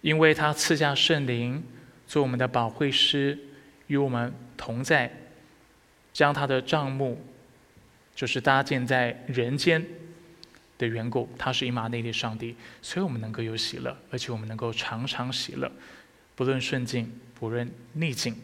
[0.00, 1.62] 因为他赐下圣灵
[2.04, 3.38] 做我们的保惠师，
[3.86, 5.08] 与我们同在，
[6.12, 7.24] 将他的帐幕
[8.12, 9.80] 就是搭建在人间
[10.78, 15.70] 的缘故，他是以马内利上帝，所以我们能够有喜乐，而且我们能够常常喜乐，
[16.34, 17.08] 不论顺境，
[17.44, 18.34] 不论逆境。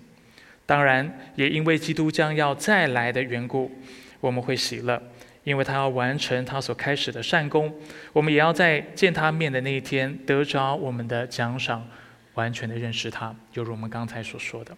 [0.67, 3.73] 当然，也因为基督将要再来的缘故，
[4.21, 5.03] 我们会喜乐。
[5.43, 7.75] 因为他要完成他所开始的善功，
[8.13, 11.89] 我们也要在见他面的那一天得着我们的奖赏，
[12.35, 14.77] 完全的认识他，犹如我们刚才所说的。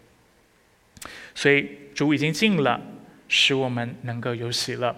[1.35, 2.81] 所以主已经尽了，
[3.27, 4.95] 使我们能够有喜乐。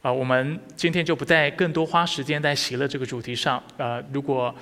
[0.00, 3.62] 啊，我们今天就不再更多花时间在喜乐这个主题上。
[3.76, 4.52] 呃，如果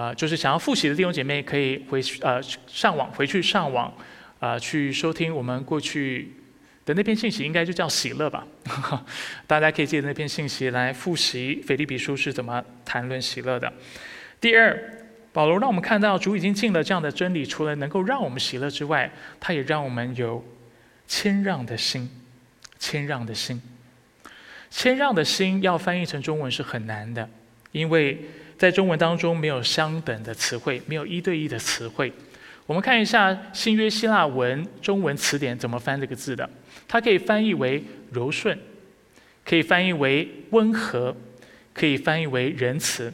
[0.00, 3.92] 呃就是想要复习的弟兄姐妹，可以回去呃上网回去上网，
[4.38, 6.32] 啊去收听我们过去。
[6.86, 8.44] 的那篇信息应该就叫喜乐吧，
[9.46, 13.70] 大家可以借那篇信息来复习腓立比书是怎么谈论喜乐的。
[14.40, 14.76] 第二，
[15.30, 20.42] 保罗让我们看到主已经尽了这样的真理，除了能够让我们喜乐之外，他也让我们有
[21.06, 22.08] 谦让的心。
[22.78, 23.60] 谦让的心，
[24.70, 27.28] 谦让的心要翻译成中文是很难的，
[27.72, 28.18] 因为
[28.58, 32.12] 在中文当中没有相等的词汇，没有一对一的词汇。
[32.66, 36.48] 我们看一下新约希腊文中文词典怎么翻这个字的。
[36.86, 38.58] 它可以翻译为柔顺，
[39.44, 41.16] 可以翻译为温和，
[41.72, 43.12] 可以翻译为仁慈。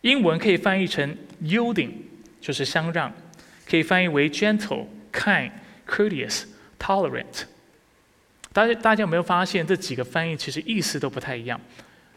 [0.00, 1.90] 英文可以翻译成 yielding，
[2.40, 3.12] 就是相让，
[3.68, 5.52] 可以翻译为 gentle、kind、
[5.88, 6.44] courteous、
[6.78, 7.44] tolerant。
[8.52, 11.60] 大家大家有没有发现这几个翻译其实意思都不太一样？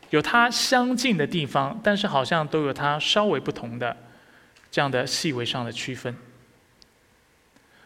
[0.10, 3.96] 有它相近的地方，但是好像都有它稍微不同的
[4.72, 6.16] 这样的细微上的区分。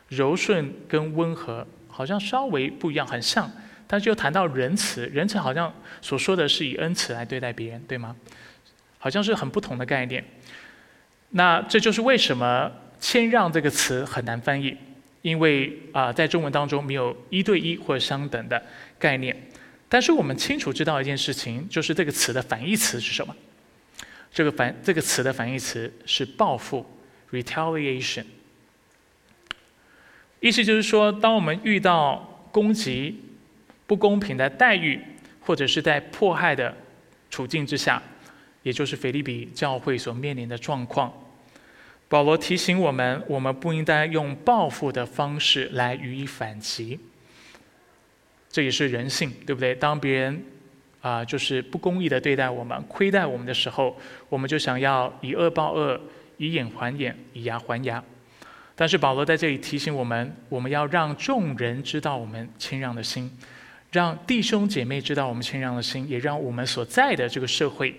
[0.07, 1.65] 柔顺跟温和。
[1.91, 3.51] 好像稍微不一样，很像，
[3.85, 8.15] 但是又谈到仁慈，仁慈好像所说的是以恩慈来对待别人，对吗？
[8.97, 10.23] 好像是很不同的概念。
[11.31, 14.77] 那这就是为什么谦让这个词很难翻译，
[15.23, 18.63] 因为啊，在中文当中没有一对一或者相等的
[18.97, 19.35] 概念。
[19.89, 23.35] 但是我们清楚知道一件事情，就是这个词的反义词是什么？
[24.31, 26.85] 这个反这个词的反义词是报复
[27.31, 28.23] （retaliation）。
[30.39, 33.19] 意思就是说，当我们遇到攻击、
[33.87, 35.01] 不公平的待遇，
[35.41, 36.77] 或者是在迫害的
[37.31, 38.01] 处境之下，
[38.61, 41.11] 也就是腓利比教会所面临的状况，
[42.07, 46.99] 保罗提醒我们：我们不应该用报复的方式来予以反击。
[48.49, 49.75] 这也是人性，对不对？
[49.75, 50.43] 当别人
[51.01, 53.95] 啊，就是不公义的对待我们、亏待我们的时候，
[54.27, 55.99] 我们就想要以恶报恶、
[56.37, 58.03] 以眼还眼、以牙还牙。
[58.75, 63.29] 但是保罗在这里提醒我们，我们要让众人知道我们谦让的心，
[63.91, 67.93] 让弟兄姐妹知道我们谦让的心，也让我们所在的这个社会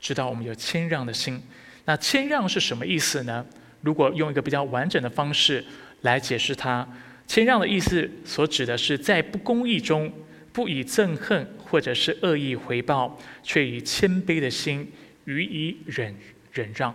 [0.00, 1.42] 知道我们有谦让的心。
[1.84, 3.44] 那谦让是什么意思呢？
[3.82, 5.64] 如果用一个比较完整的方式
[6.02, 6.86] 来解释它，
[7.26, 10.12] 谦让的意思所指的是在不公义中
[10.52, 14.90] 不以憎恨或者是恶意回报，却以谦卑的心
[15.24, 16.14] 予以忍
[16.52, 16.94] 忍让，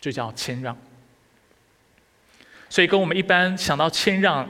[0.00, 0.76] 这叫谦让。
[2.68, 4.48] 所以跟我们一般想到谦让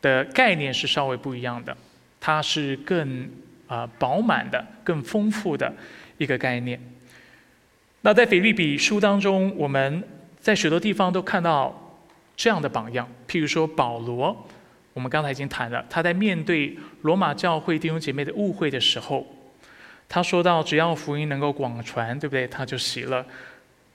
[0.00, 1.76] 的概念是稍微不一样的，
[2.20, 3.28] 它是更
[3.66, 5.74] 啊饱满的、更丰富的
[6.18, 6.80] 一个概念。
[8.02, 10.02] 那在腓立比书当中，我们
[10.38, 11.83] 在许多地方都看到
[12.36, 14.46] 这样的榜样，譬如说保罗，
[14.92, 19.26] 我们刚才已经谈了，他在面对罗马教会弟兄姐妹的误会的时候，
[20.08, 22.46] 他说到只要福音能够广传，对不对？
[22.46, 23.24] 他就喜了。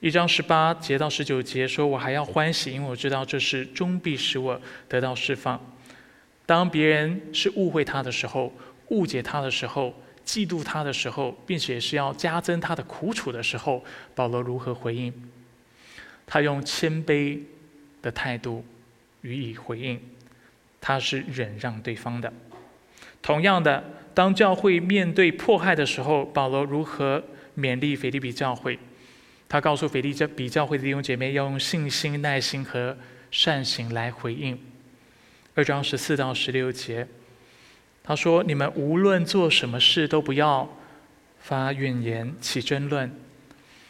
[0.00, 5.60] 一章十八节到十九节说：“我还要欢喜，因为我知道这是终必使我得到释放。
[6.46, 8.50] 当别人是误会他的时候，
[8.88, 15.12] 误解他的时候，嫉妒他的时候，并且是要加增他的苦楚的时候，保罗如何回应？
[16.26, 17.38] 他用谦卑
[18.02, 18.64] 的态度
[19.22, 20.00] 予以回应，
[20.80, 22.32] 他是忍让对方的。
[23.22, 23.84] 同样的，
[24.14, 27.22] 当教会面对迫害的时候，保罗如何
[27.56, 28.78] 勉励腓利比教会？”
[29.48, 32.96] 他告诉腓利比教会的弟兄姐妹，要用信心、耐心和
[33.32, 34.56] 善行来回应。
[35.56, 37.06] 二章十四到十六节，
[38.04, 40.68] 他说：“你们无论做什么事，都不要
[41.40, 43.12] 发怨言、起争论，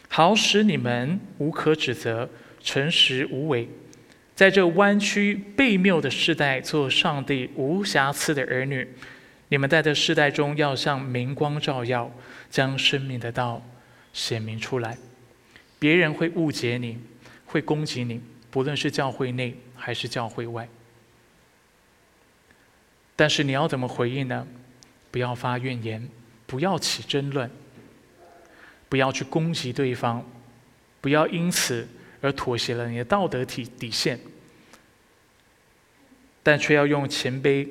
[0.09, 2.31] 好使你们无可指责，
[2.63, 3.69] 诚实无伪，
[4.41, 8.89] 在这弯曲悖谬的时代，做上帝无瑕疵的儿女。
[9.51, 12.11] 你们在这世代中，要像明光照耀，
[12.49, 13.63] 将生命的道
[14.15, 14.97] 显明出来。
[15.79, 16.99] 别人会误解你，
[17.45, 18.19] 会攻击你，
[18.51, 20.67] 不论是教会内还是教会外。”
[23.15, 24.47] 但是你要怎么回应呢？
[25.11, 26.09] 不要发怨言，
[26.47, 27.51] 不要起争论，
[28.89, 30.25] 不要去攻击对方，
[31.03, 31.87] 不要因此
[32.21, 34.19] 而妥协了你的道德体底线，
[36.43, 37.69] 但却要用谦卑，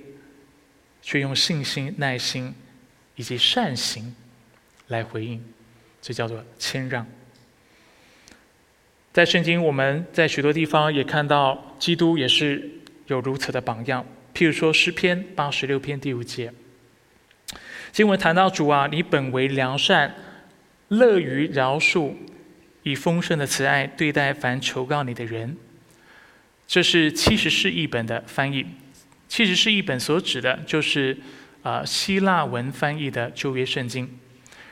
[1.02, 2.54] 却用信心、耐心
[3.16, 4.16] 以及善行
[4.88, 5.44] 来回应，
[6.02, 7.06] 这叫做谦让。
[9.12, 12.70] 在圣经，我们在许多地方也看到基督也是
[13.08, 14.06] 有如此的榜样。
[14.34, 16.54] 譬如说诗篇八十六篇第五节，
[17.92, 20.16] 经文谈到主啊，你本为良善，
[20.90, 22.14] 乐于饶恕，
[22.90, 25.56] 以丰盛的慈爱对待凡求告你的人。
[26.68, 28.66] 这是七十士译本的翻译。
[29.28, 31.18] 七十士译本所指的就是
[31.62, 34.20] 啊希腊文翻译的旧约圣经，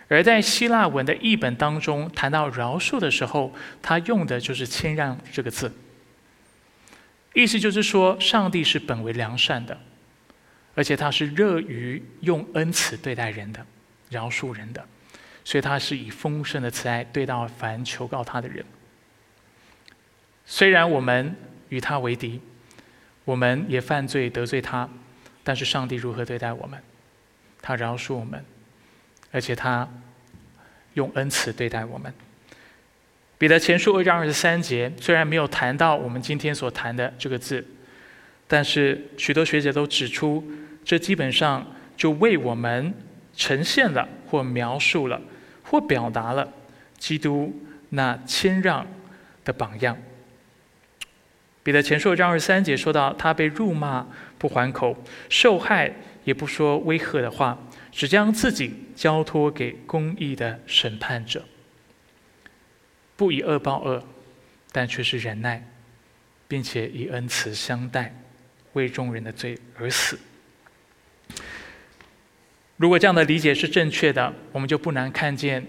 [0.08, 5.72] 而在希腊文的译本当中谈到饶恕的时候，他用的就是谦让这个字。
[7.34, 9.80] 意思就是说，上帝是本为良善的，
[10.74, 13.64] 而且他是乐于用恩慈对待人的，
[14.10, 14.84] 饶恕人的，
[15.48, 18.66] 所以他是以丰盛的慈爱对待凡求告他的人。
[20.46, 21.34] 虽然我们
[21.70, 22.42] 与他为敌，
[23.24, 24.90] 我们也犯罪得罪他，
[25.46, 26.78] 但是上帝如何对待我们？
[27.62, 28.44] 他饶恕我们，
[29.32, 29.88] 而且他
[30.96, 32.14] 用恩慈对待我们。
[33.38, 37.66] 彼得前书二章二十三节虽然没有谈到我们今天所谈的这个字，
[38.50, 40.46] 但是许多学者都指出，
[40.84, 42.94] 这基本上就为我们
[43.34, 45.22] 呈现了或描述了
[45.70, 46.52] 或表达了
[46.98, 47.54] 基督
[47.90, 48.88] 那谦让
[49.44, 49.98] 的榜样。
[51.64, 54.96] 彼得前书章二三节说到，他被辱骂不还口，
[55.30, 57.58] 受害也不说威吓的话，
[57.92, 61.44] 只将自己交托给公义的审判者。
[63.18, 64.02] 不以恶报恶，
[64.72, 65.68] 但却是忍耐，
[66.48, 68.16] 并且以恩慈相待，
[68.74, 70.18] 为众人的罪而死。
[72.78, 75.66] 如果这样的理解是正确的，我们就不难看见，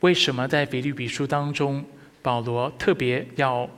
[0.00, 1.84] 为什么在腓律比书当中，
[2.20, 3.68] 保罗特别要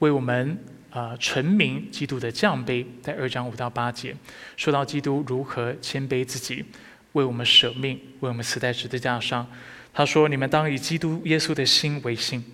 [0.00, 0.58] 为我们
[0.90, 4.14] 啊陈明基督的降卑，在二章五到八节，
[4.56, 6.62] 说到基督如何谦卑自己，
[7.12, 9.46] 为我们舍命，为我们死在十字架上。
[9.92, 12.44] 他说：“你们当以基督耶稣的心为心。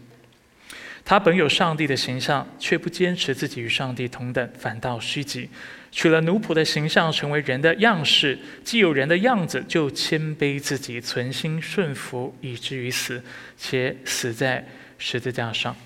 [1.08, 5.48] 他本有上帝的形象，却不坚持自己与上帝同等，反倒虚己，
[5.92, 8.36] 取了奴仆的形象，成为人的样式。
[8.64, 13.22] 既有人的样子，就谦卑自己，存心顺服，以至于死，
[13.56, 14.66] 且死在
[14.98, 15.76] 十字架上。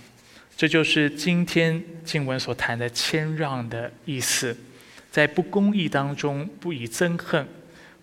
[0.56, 4.56] 这就是今天经文所谈的谦让的意思，
[5.11, 7.46] 在不公义当中，不以憎恨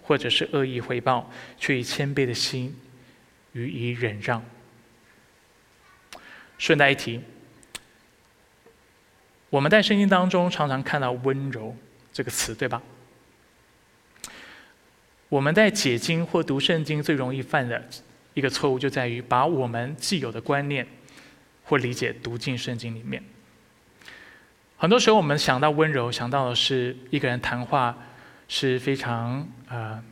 [0.04, 2.76] 或者是恶意回报，却以谦卑的心。
[3.54, 4.46] 予以忍让。
[6.58, 7.22] 顺带一提，
[9.50, 11.76] 我们在圣经当中常常看到“温柔”
[12.12, 12.82] 这个词，对吧？
[15.30, 17.84] 我们在解经或读圣经最容易犯的
[18.34, 20.88] 一个错误，就在于把我们既有的观念
[21.64, 23.24] 或理解读进圣经里面。
[24.78, 27.98] 很多时候，我们想到温柔，想到的是一个人谈话
[28.48, 30.04] 是非常呃。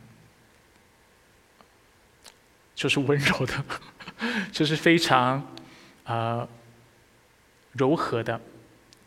[2.74, 3.64] 就是温柔的，
[4.52, 5.55] 就是非常
[6.06, 6.48] 啊
[7.72, 8.40] 柔和的，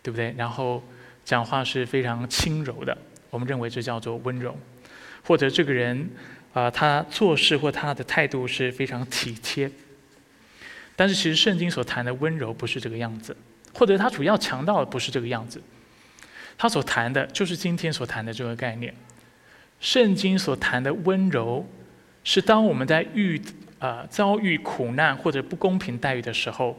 [0.03, 0.33] 对不对？
[0.37, 0.83] 然后
[1.25, 2.95] 讲话是非常轻柔的，
[3.31, 4.55] 我们认为这叫做温柔。
[5.23, 6.09] 或者这个人
[6.53, 9.71] 啊，他做事或他的态度是非常体贴。
[10.95, 13.35] 但是其实圣经所谈的温柔不是这个样子，
[13.73, 15.61] 或者他主要强调的不是这个样子。
[16.57, 18.93] 他所谈的就是今天所谈的这个概念。
[19.79, 21.65] 圣经所谈的温柔。
[22.21, 23.41] 是当我们在遇
[23.79, 26.77] 呃遭遇苦难或者不公平待遇的时候，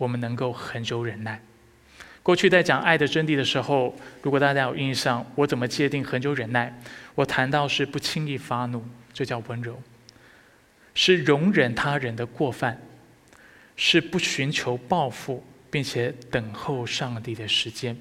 [0.00, 1.38] 我们能够恒久忍耐。
[2.22, 6.74] 过去在讲爱的真谛的时候，如果大家有印象，我怎么界定恒久忍耐？
[7.14, 8.82] 我谈到是不轻易发怒，
[9.12, 9.74] 这叫温柔；
[10.94, 12.76] 是容忍他人的过犯；
[13.76, 17.94] 是不寻求报复，并且等候上帝的时间。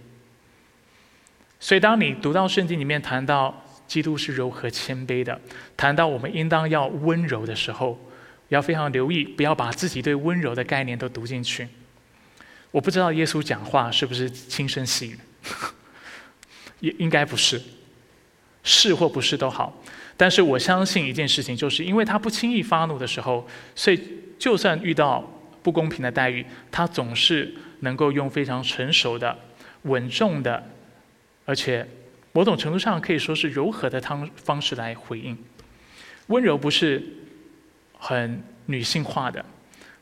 [1.59, 3.65] 所以，当你读到圣经里面谈到。
[3.89, 5.41] 基督是柔和谦卑的。
[5.75, 7.99] 谈到我们应当要温柔的时候，
[8.49, 11.67] 要非常留意，不要把自己对温柔的概念都读进去。
[12.71, 15.19] 我不知道耶稣讲话是不是轻声细语，
[16.81, 17.61] 也应该不是，
[18.63, 19.81] 是或不是都好。
[20.15, 23.99] 但是我相信一件事情，就是因为他不轻易发怒的时候，所以
[24.37, 25.21] 就算遇到
[25.63, 29.37] 不公平的待遇，他总是能够用非常成熟的、
[29.83, 30.69] 稳重的，
[31.45, 31.87] 而且
[32.33, 35.37] 某种程度上可以说是柔和的方方式来回应。
[36.27, 37.01] 温柔不是
[37.97, 39.43] 很女性化的，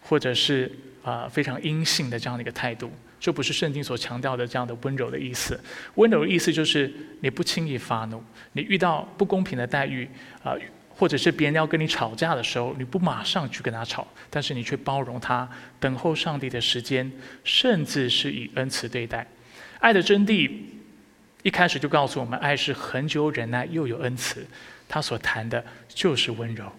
[0.01, 0.71] 或者是
[1.09, 2.91] 啊非常阴性的这样的一个态度。
[3.17, 5.59] 这不是圣经所强调的这样的温柔的意思。
[5.95, 10.07] 温柔的意思就是你不轻易发怒，你遇到不公平的待遇
[10.43, 10.53] 啊，
[10.89, 15.49] 或者是别人要跟你吵架的时候，你不马上去跟他吵，但是你却包容他，
[15.79, 17.11] 等候上帝的时间，
[17.43, 19.25] 甚至是以恩慈对待。
[19.79, 20.51] 爱的真谛
[21.41, 24.45] 一开始就告诉我们，爱是恒久忍耐又有恩慈。
[24.87, 26.71] 他所谈的就是温柔。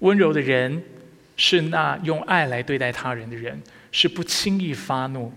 [0.00, 0.82] 温柔的人
[1.40, 3.58] 是那用爱来对待他人的人。
[3.92, 5.32] 是不轻易发怒，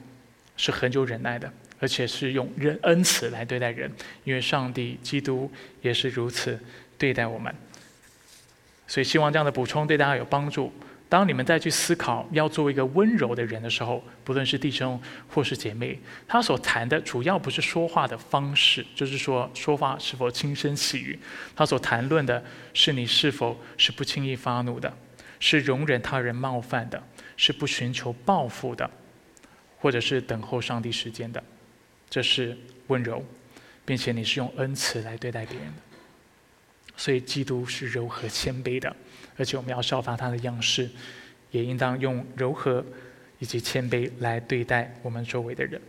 [0.58, 3.92] 是很久忍耐的，而且是用仁恩慈来对待人，
[4.26, 5.52] 因为上帝基督
[5.82, 6.60] 也是如此
[6.96, 7.52] 对待我们。
[8.86, 10.72] 所以希望这样的补充对大家有帮助。
[11.10, 21.18] 当你们再去思考要做一个温柔的人的时候，不论是弟兄或是姐妹，他所谈的主要不是说话的方式，就是说说话是否轻声细语。
[21.56, 22.44] 他所谈论的
[22.74, 24.96] 是你是否是不轻易发怒的，
[25.44, 27.04] 是容忍他人冒犯的。
[27.36, 28.88] 是不寻求报复的，
[29.80, 31.44] 或者是等候上帝时间的，
[32.08, 32.56] 这是
[32.88, 33.26] 温柔，
[33.84, 35.82] 并且你是用恩慈来对待别人的。
[36.96, 38.96] 所以基督是柔和谦卑的，
[39.36, 40.88] 而且我们要效法他的样式，
[41.50, 42.86] 也应当用柔和
[43.40, 45.82] 以及谦卑来对待我们周围的人。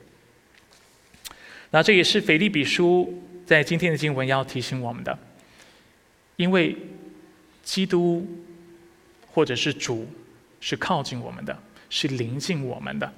[1.71, 5.17] 那这也是腓利比书在今天的经文要提醒我们的，
[6.37, 6.75] 因为
[7.63, 8.27] 基督
[9.35, 10.09] 或者是主。
[10.61, 11.55] 是靠近我们的，
[11.91, 13.13] 是临近我们的，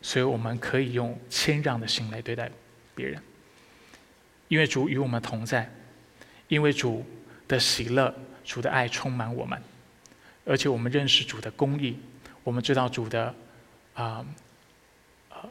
[0.00, 2.48] 所以我们可以用谦让的心来对待
[2.94, 3.20] 别人。
[4.46, 5.68] 因为主与我们同在，
[6.46, 7.04] 因为主
[7.48, 8.14] 的喜乐、
[8.44, 9.60] 主的爱充满我们，
[10.44, 11.98] 而且我们认识主的公义，
[12.44, 13.34] 我们知道主的
[13.94, 14.24] 啊，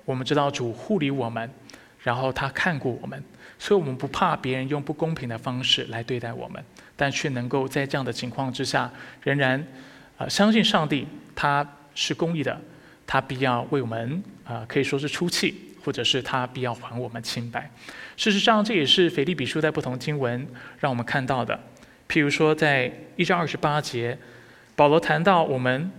[0.06, 1.52] 我们知道主护理我们，
[2.00, 3.22] 然后他看过我们，
[3.60, 6.64] 所以我们不怕别人用不公平的方式来对待我们，
[6.96, 8.90] 但却能够在这样的情况之下，
[9.22, 9.68] 仍然
[10.22, 11.08] 啊相信上帝。
[11.34, 11.66] 他
[11.96, 12.62] 是公义的，
[13.08, 17.72] 他必要为我们啊，可以说是出气，或者是他必要还我们清白。
[18.16, 20.46] 事实上，这也是腓利比书在不同经文
[20.80, 21.60] 让我们看到的。
[22.08, 24.16] 譬如说，在一章二十八节，
[24.76, 25.90] 保罗谈到我们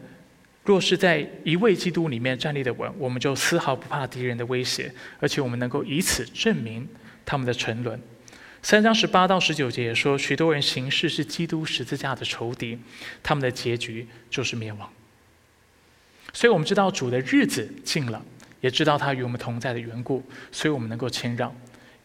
[0.64, 6.86] 若是在一位基督里面站立的稳，我们就丝毫不怕敌人的威胁，而且我们能够以此证明
[7.24, 8.00] 他们的沉沦。
[8.62, 12.78] 三章十八到十九节说，许多人行事是基督十字架的仇敌，
[13.20, 14.88] 他们的结局就是灭亡。
[16.32, 18.24] 所以我们知道主的日子近了，
[18.60, 21.54] 也知道他与我们同在的缘故，所以我们能够谦让，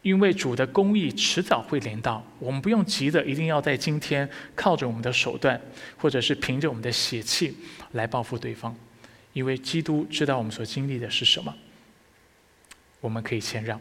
[0.02, 5.62] 因为主的公义迟早会临到，我们不用急着一定要在今天靠着我们的手段，
[5.96, 7.56] 或者是凭着我们的血气
[7.92, 8.76] 来报复对方，
[9.32, 11.56] 因为基督知道我们所经历的是什么，
[13.00, 13.80] 我们可以谦让。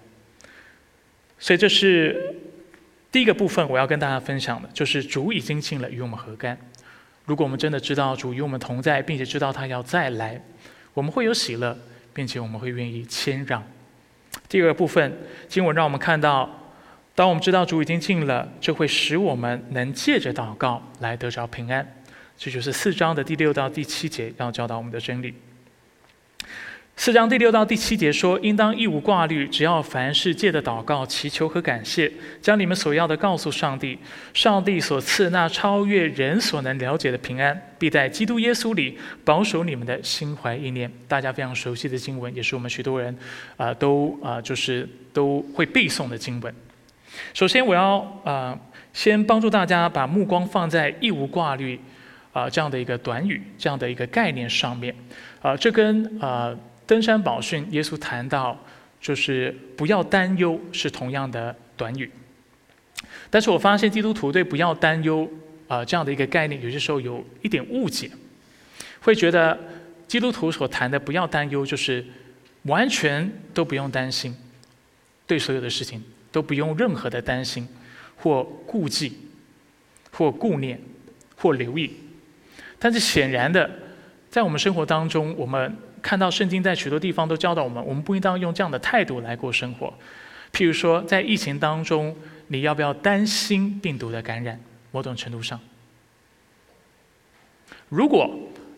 [1.39, 2.35] 所以这是
[3.17, 6.55] 第一个部分，我要跟大家分享的，就是主已经尽了与我们何干。
[7.25, 10.39] 如果我们真的知道主与我们同在，并且知道他要再来，
[10.93, 11.75] 我们会有喜乐，
[12.13, 13.65] 并且我们会愿意谦让。
[14.51, 15.17] 第二个部分，
[15.49, 16.75] 经文让我们看到，
[17.15, 22.03] 当我们知道主已经尽了，就会使我们能借着祷告来得着平安。
[22.37, 25.33] 这就是四章的第六到第七节要教导我们的真理。
[26.99, 33.97] 四章第六到第七节说：“应当一无挂虑，只要凡事借的祷告、祈求和感谢，将你们所要的告诉上帝。
[34.33, 43.17] 上帝所赐那超越人所能了解的平安，必在基督耶稣里保守你们的心怀意念。”大家非常熟悉的经文，也是我们许多人
[43.59, 46.53] 啊都啊就是都会背诵的经文。
[47.35, 48.59] 首先，我要啊
[48.95, 51.79] 先帮助大家把目光放在“一无挂虑”
[52.33, 54.93] 啊这样的一个短语、这样的一个概念上面。
[55.43, 56.57] 啊，这跟啊。
[56.87, 58.57] 登山宝训，耶稣谈到
[59.01, 62.09] 就是不要担忧，是同样的短语。
[63.29, 65.29] 但是我发现基督徒对不要担忧
[65.67, 68.09] 啊这样的一个概念，有些时候有一点误解，
[69.01, 69.59] 会觉得
[70.07, 72.05] 基督徒所谈的不要担忧，就是
[72.63, 74.35] 完全都不用担心，
[75.27, 77.69] 对所有的事情都不用任何的担心
[78.17, 79.19] 或顾忌
[80.13, 80.81] 或顾念
[81.37, 81.97] 或留意。
[82.79, 83.69] 但是显然的，
[84.31, 85.77] 在我们生活当中，我们。
[86.07, 89.93] 看到圣经在许多地方都教导我们，我们不应当用这样的态度来过生活。
[90.53, 92.15] 譬如说，在疫情当中，
[92.47, 94.61] 你要不要担心病毒的感染？
[94.93, 95.59] 某种程度上，
[97.89, 98.33] 如果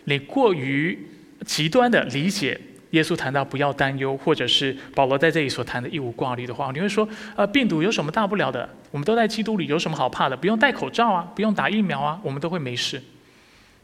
[0.05, 0.99] 你过于
[1.45, 2.59] 极端的理解
[2.93, 7.07] 耶稣谈到不要担忧，或者是保罗在这里所谈的一无挂虑的话，你会说，
[7.37, 8.67] 呃，病毒有什么大不了的？
[8.91, 10.35] 我们都在基督里，有什么好怕的？
[10.35, 13.03] 不用戴口罩啊，不用打疫苗啊，我们都会没事。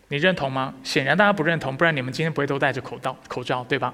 [0.09, 0.75] 你认同吗？
[0.83, 3.93] 显然大家不认同，不然你们今天不会都戴着口罩，口罩对吧？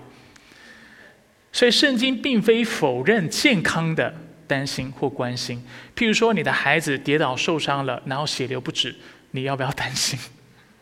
[1.53, 4.15] 所以圣经并非否认健康的
[4.47, 5.65] 担心或关心。
[5.97, 8.95] 譬如说，你的孩子跌倒受伤了，然后血流不止，
[9.33, 10.19] 你要不要担心？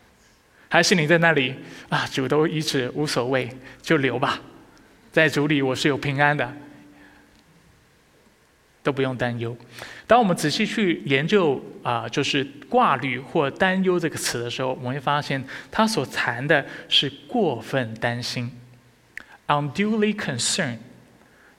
[0.69, 1.55] 还是你在那里
[1.89, 2.05] 啊？
[2.11, 3.49] 主都医治，无所谓，
[3.81, 4.39] 就留吧。
[5.11, 6.53] 在主里我是有平安的，
[8.89, 9.55] 都不用担忧。
[10.07, 18.51] 当我们仔细去研究啊，就是挂虑或担忧这个词的时候，我们会发现它所谈的是过分担心
[19.47, 20.77] ，unduly concern，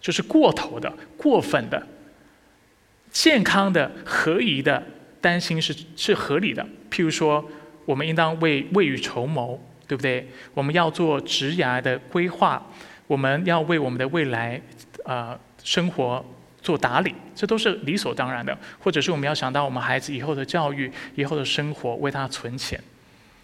[0.01, 1.87] 就是过头的、过分的。
[3.11, 4.83] 健康的、合宜的
[5.21, 6.67] 担心是是合理的。
[6.91, 7.49] 譬如说。
[7.87, 9.59] 我们应当为未雨绸缪，
[9.89, 10.29] 对不对？
[10.55, 12.65] 我们要做职涯的规划，
[13.09, 14.61] 我们要为我们的未来，
[15.05, 16.25] 呃，生活
[16.63, 18.57] 做打理，这都是理所当然的。
[18.79, 22.81] 或者是我们要想到我们孩子以后的教育、以后的生活，为他存钱。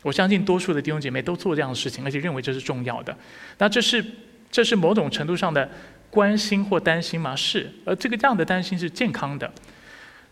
[0.02, 3.16] 我相信多数的弟兄姐妹都做这样的事情，而且认为这是重要的。
[3.58, 4.04] 那这是
[4.50, 5.68] 这是某种程度上的
[6.10, 7.34] 关心或担心吗？
[7.34, 9.50] 是，而这个这样的担心是健康的。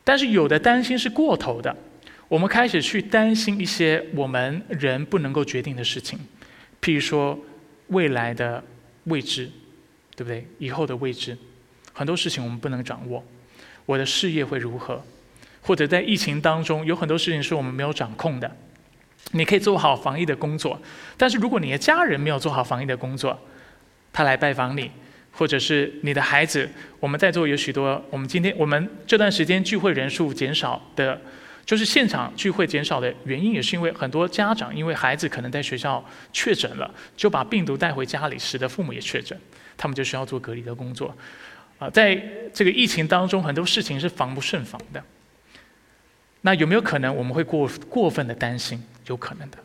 [0.04, 1.74] 但是有的担心是过头的。
[2.28, 6.18] 我们开始去担心一些我们人不能够决定的事情，
[6.80, 7.38] 譬如说
[7.88, 8.62] 未来的
[9.04, 9.50] 未知，
[10.16, 10.46] 对不对？
[10.58, 11.36] 以后的未知，
[11.94, 13.24] 很多事情我们不能掌握。
[13.86, 15.02] 我的事业会如何？
[15.62, 18.54] 或者在疫情当中，有很多事情是我们没有掌控的。
[19.32, 20.78] 你可以做好防疫的工作，
[21.16, 23.38] 但是如果你的家人没有做好防疫的工作，
[24.12, 24.90] 他来拜访你，
[25.32, 26.68] 或者是你的孩子，
[27.00, 31.18] 我们在座有许多，我们今天我们这段时间聚会人数减少的。
[31.64, 39.40] 就是现场聚会减少的原因，也是因为很多家长因为孩子可能在学校确诊了，就把病毒带回家里，使得父母也确诊，
[39.74, 41.16] 他们就需要做隔离的工作。
[41.78, 42.14] 啊，在
[42.52, 45.02] 这个疫情当中，很多事情是防不胜防的。
[46.42, 48.82] 那有没有可能我们会过过分的担心？
[49.06, 49.58] 有可能的。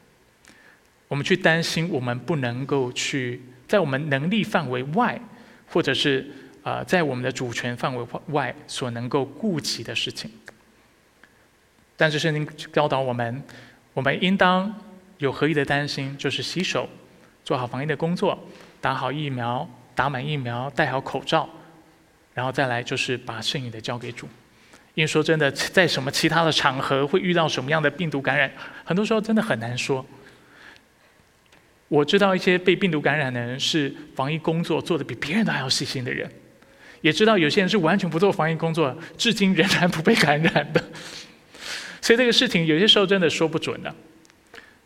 [1.08, 5.20] 我们去担心我们不能够去在我们能力范围外，
[5.68, 6.30] 或者是
[6.64, 10.30] 啊在我们的主权范围外所能够顾及的事情。
[11.98, 13.44] 但是圣经教导我们，
[13.94, 14.74] 我们应当
[15.18, 16.88] 有合一的担心，就是洗手，
[17.44, 18.38] 做好防疫的工作，
[18.80, 21.50] 打好疫苗，打满疫苗，戴好口罩，
[22.34, 24.28] 然后再来就是把剩余的交给主。
[24.96, 28.52] 因为说真的，在什么其他的场合会遇到什么样的病毒感染，
[28.84, 30.06] 很多时候真的很难说。
[31.88, 36.30] 我知道一些被病毒感染的人是防疫工作做的比别人都还要细心的人，
[37.02, 40.84] 也知道有些人是完全不做防疫工作，至今仍然不被感染的。
[42.02, 43.96] 所以这个事情有些时候真的说不准的，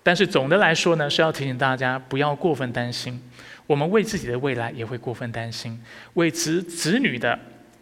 [0.04, 3.20] 但是总的来说呢，是要提醒大家不要过分担心。
[3.66, 5.82] 我们为自己的未来也会过分担心，
[6.14, 7.38] 为子子女的，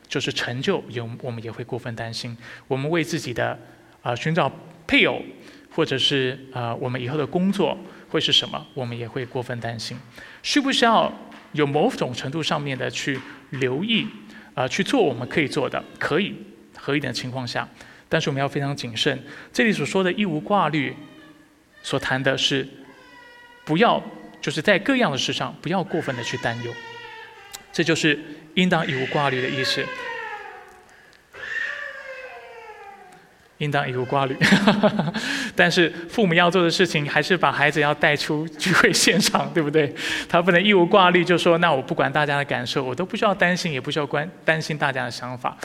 [0.07, 2.38] 就是成就有我们也会过分担心。
[2.67, 3.57] 我们为自己的
[4.01, 4.51] 啊寻找
[4.86, 5.21] 配偶，
[5.71, 7.77] 或者是啊我们以后的工作
[8.09, 9.97] 会是什么，我们也会过分担心。
[10.43, 11.11] 需不需要
[11.53, 13.19] 有某种程度上面的去
[13.49, 14.07] 留意
[14.53, 16.36] 啊去做我们可以做的，可以
[16.77, 17.67] 合一点的情况下。
[18.07, 19.17] 但是我们要非常谨慎。
[19.53, 20.93] 这里所说的“一无挂虑”，
[21.82, 22.67] 所谈的是
[23.63, 24.03] 不要
[24.41, 26.73] 就是在各样的事上不要过分的去担忧，
[27.71, 28.19] 这就是
[28.55, 29.85] 应当一无挂虑的意思。
[33.59, 34.35] 应当一无挂虑，
[35.55, 39.93] 但是父母要做的事情还是把孩子要带出聚会现场，对不对？
[40.27, 45.55] 他不能一无挂虑就说：“那我不管大家的感受，我都不需要担心，也不需要关担心大家的想法。”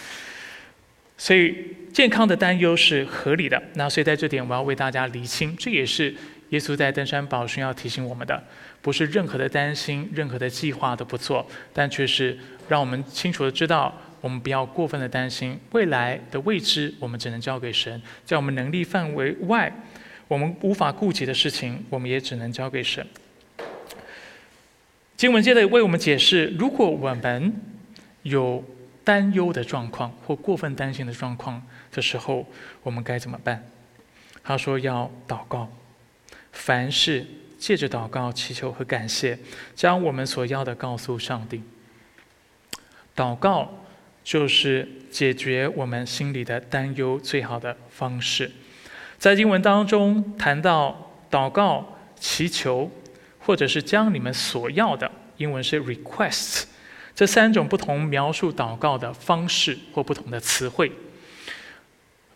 [1.17, 3.63] 所以健康的担忧是合理的。
[3.77, 6.15] 那所以在这点，我要为大家厘清，这也是
[6.51, 8.43] 耶稣在登山宝训要提醒我们的：
[8.81, 12.39] 不是任何的担心、任何的计划都不做，但却是
[12.69, 18.01] 让我们清楚的知道，我们不要过分的担心未来的未知，我们只能交给神。
[18.25, 19.73] 在我们能力范围外，
[20.29, 23.07] 我们无法顾及的事情，我们也只能交给神。
[25.17, 27.53] 经文接着为我们解释：如果我们
[28.23, 28.65] 有。
[29.07, 32.45] 担忧的状况或过分担心的状况的时候，
[32.83, 33.65] 我们该怎么办？
[34.43, 35.71] 他说要祷告，
[36.57, 37.25] 凡事
[37.59, 39.39] 借着祷告、祈求和感谢，
[39.75, 41.63] 将我们所要的告诉上帝。
[43.15, 43.85] 祷告
[44.25, 48.51] 就是解决我们心里的担忧最好的方式。
[49.19, 52.91] 在经文当中谈到祷告、祈求，
[53.39, 56.65] 或者是将你们所要的，英文是 request。
[57.15, 60.93] 这三种不同描述祷告的方式或不同的词汇，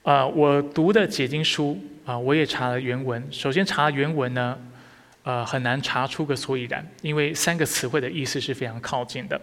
[0.03, 1.79] 啊，我读的解经书
[2.11, 3.25] 啊，我也查了原文。
[3.31, 4.59] 首先查原文呢，
[5.23, 9.41] 呃，很难查出个所以然，因为三个词汇的意思是非常靠近的。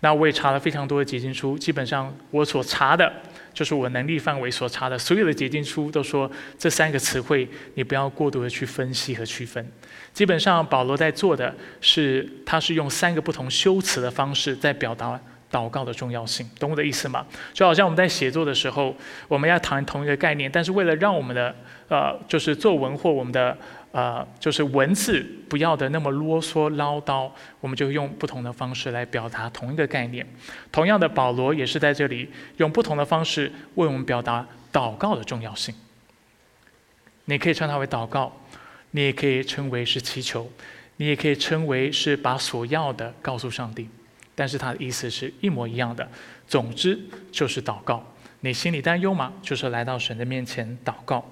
[0.00, 3.12] 那我也查了非常多的结晶书，基本上我所查的，
[3.54, 6.28] 就是我能力范围所查的所有的结晶书都说
[6.58, 9.64] 这三个词汇，你不要过度的去分析和区分。
[10.12, 15.20] 基本上保罗在做的是，他是用三个不同修辞的方式在表达
[15.52, 17.24] 祷告的重要性，懂我的意思吗？
[17.52, 18.96] 就好像我们在写作的时候，
[19.28, 21.54] 我们要谈同一个概念，但是为了让我们的
[21.88, 23.56] 呃，就是作文或我们的。
[23.92, 27.30] 呃，就是文字不要的那么啰嗦唠叨，
[27.60, 30.26] 我们就用不同的方式来表达同一个概念。
[30.72, 35.74] 同样的，保罗也是在这里用不同的方式为我们表达祷告的重要性。
[37.26, 38.34] 你可以称它为祷告，
[38.92, 40.50] 你也可以称为是祈求，
[40.96, 43.90] 你也可以称为是把所要的告诉上帝。
[44.42, 46.04] 但是它的意思是一模一样的。
[46.48, 46.98] 总之
[47.30, 48.04] 就是祷告。
[48.40, 49.32] 你心里担忧吗？
[49.40, 51.24] 就是来到神的面前祷告。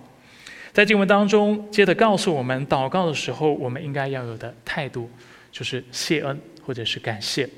[0.72, 5.10] 在经文当中，接着告诉我们，祷告的时候我们应该要有的态度，
[5.50, 7.50] 就是谢恩或者是感谢。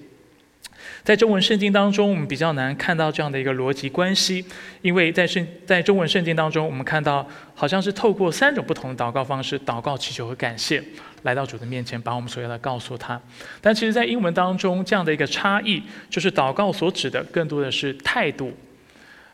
[1.04, 4.44] 在中文圣经当中，我们比较难看到这样的一个逻辑关系，
[4.82, 10.82] 因为在圣在中文圣经当中，我们看到好像是透过三种不同的祷告方式，祷告、祈求和感谢，
[11.22, 13.20] 来到主的面前，把我们所要的告诉他。
[13.60, 18.52] 但其实，在英文当中，这样的一个差异，就是祷告所指的更多的是态度，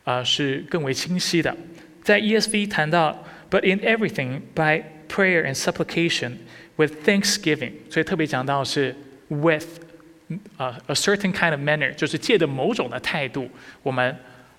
[0.04, 1.56] 啊，是更为清晰的。
[2.02, 3.24] 在 ESV 谈到。
[3.50, 6.32] But in everything, by prayer and supplication,
[6.76, 8.94] with thanksgiving，所以特别讲到是
[9.28, 9.64] with，
[10.56, 13.50] 呃，a certain kind of manner，就是借着某种的态度，
[13.82, 14.16] 我们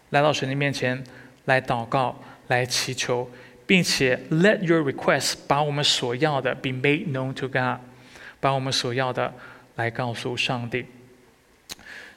[0.09, 1.03] 来到神的面前
[1.45, 3.29] 来祷告、来祈求，
[3.65, 7.79] 并且 let your request 把我们所要的 be made known to God，
[8.39, 9.33] 把我们所要的
[9.75, 10.85] 来告诉上帝。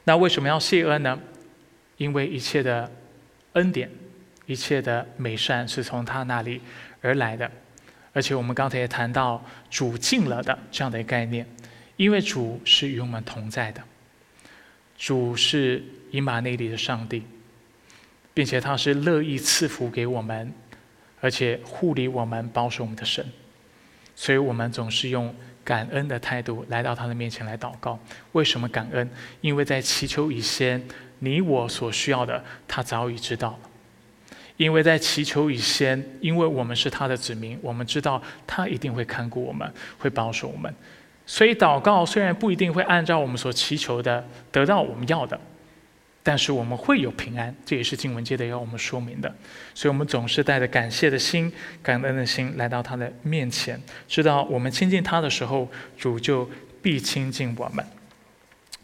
[0.05, 1.19] 那为什么要谢恩呢？
[1.97, 2.91] 因为一切的
[3.53, 3.91] 恩典。
[4.45, 6.61] 一切的美善是从他那里
[7.01, 7.49] 而来的，
[8.13, 11.47] 而且我们刚才也谈到主进了的这样的一个概念，
[12.03, 13.81] 因为主是与我们同在的，
[14.99, 15.81] 主是
[16.11, 17.23] 以马内利的上帝，
[18.35, 20.53] 并且他是乐意赐福给我们，
[21.21, 23.25] 而且护理我们、保守我们的神，
[24.17, 25.33] 所以我们总是用
[25.63, 27.97] 感恩的态度来到他的面前来祷告。
[28.33, 29.09] 为什么感恩？
[29.41, 30.85] 因为在祈求以前，
[31.21, 33.71] 你我所需要的，他早已知道了。
[34.57, 40.75] 因为在祈求以前，因为我们是他的子民，我们知道他一定会看顾我们，会保守我们。
[41.27, 45.41] 所以祷告虽然不一定会按照我们所祈求的得到我们要的，
[46.23, 49.35] 但是我们会有平安，这也是经文界的要我们说明的。
[49.75, 51.53] 所以我们总是带着感谢的心、
[51.83, 56.49] 感恩的心来到他的面前，知道我们亲近他的时候，主就
[56.81, 57.85] 必亲近我们。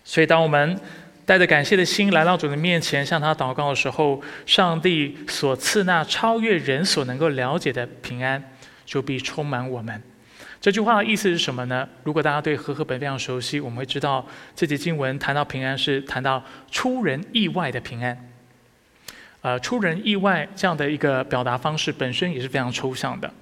[0.05, 0.79] 所以当我们。
[1.29, 8.43] 带着感谢的心来到主的面前，向他祷告的时候，上帝所赐那超越人所能够了解的平安，
[8.87, 10.03] 就必充满我们。
[10.61, 11.89] 这句话的意思是什么呢？
[12.03, 18.29] 如果大家对和合本非常熟悉，我们会知道这节经文谈到平安是谈到出人意外的平安。
[19.41, 23.33] 呃，出人意外这样的一个表达方式本身也是非常抽象的。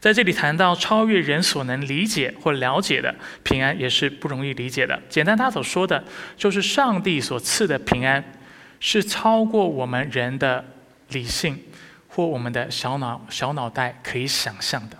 [0.00, 4.98] 在这里谈到超越人所能理解或了解的平安，也是不容易理解的。
[5.10, 6.02] 简单，他所说的
[6.38, 8.24] 就是上帝所赐的平安，
[8.80, 10.64] 是超过我们人的
[11.10, 11.62] 理性
[12.08, 14.96] 或我们的小脑小脑袋可以想象的。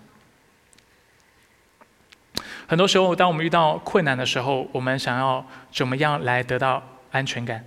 [2.72, 7.62] 很多时候，当我们遇到困难的时候，我们想要怎么样来得到安全感？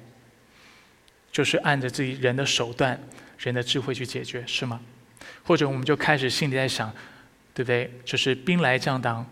[1.31, 2.99] 就是按着自己人的手段、
[3.37, 4.81] 人的智慧去解决，是吗？
[5.43, 6.91] 或者我们就开始心里在想。
[7.53, 7.91] 对不对？
[8.03, 9.23] 就是兵来将挡，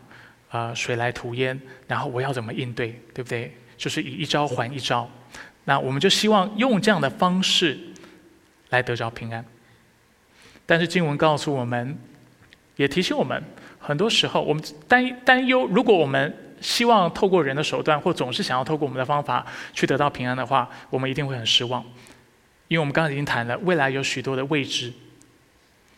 [0.52, 3.02] 啊，水来土掩，然后我要怎么应对？
[3.12, 3.58] 对不对？
[3.76, 5.10] 就是以一招还一招。
[5.64, 7.80] 那我们就希望用这样的方式
[8.70, 9.44] 来得着平安。
[10.68, 11.98] 但是经文告诉我们，
[12.76, 13.44] 也提醒我们，
[13.86, 21.84] 很多时候我们担担忧，如果我们希望透过人的手段，或总是想要透过我们的方法去得到平安的话，我们一定会很失望，
[22.70, 24.94] 因为我们刚才已经谈了，未来有许多的未知。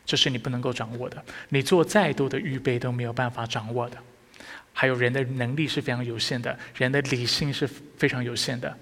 [0.05, 3.97] 这是你不能够掌握的，你做再多的预备都没有办法掌握的。
[4.71, 7.67] 还有人的能力是非常有限的，人的理性是
[7.97, 8.75] 非常有限的。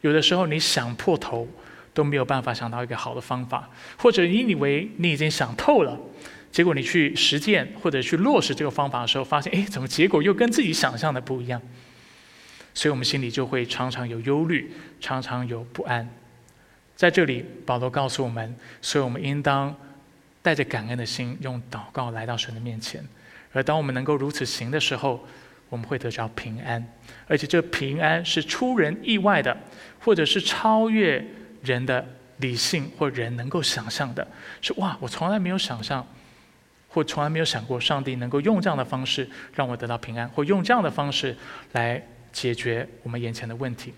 [0.00, 1.46] 有的时候你想破头
[1.92, 5.98] 都没有办法想到一个好的方法，或者你以为你已经想透了，
[6.50, 11.60] 结果你去实践或者去落实这个方法的时候，发现哎，怎么结果又跟自己想象的不一样？
[12.74, 16.08] 所以我们心里就会常常有忧虑，常常有不安。
[16.96, 19.74] 在这里，保罗告诉我们，所以我们应当。
[20.42, 23.04] 带着感恩的心，用祷告来到神的面前。
[23.52, 25.22] 而当我们能够如此行的时候，
[25.68, 26.82] 我们会得着平安，
[27.26, 29.54] 而且这平安是出人意外的，
[29.98, 31.22] 或者是超越
[31.62, 32.02] 人的
[32.38, 34.26] 理性或人能够想象的。
[34.62, 36.06] 是哇，我从来没有想象
[36.90, 41.34] 或从来没有想过上帝能够用这样的方式让我得到平安，或用这样的方式
[41.72, 43.94] 来解决我们眼前的问题。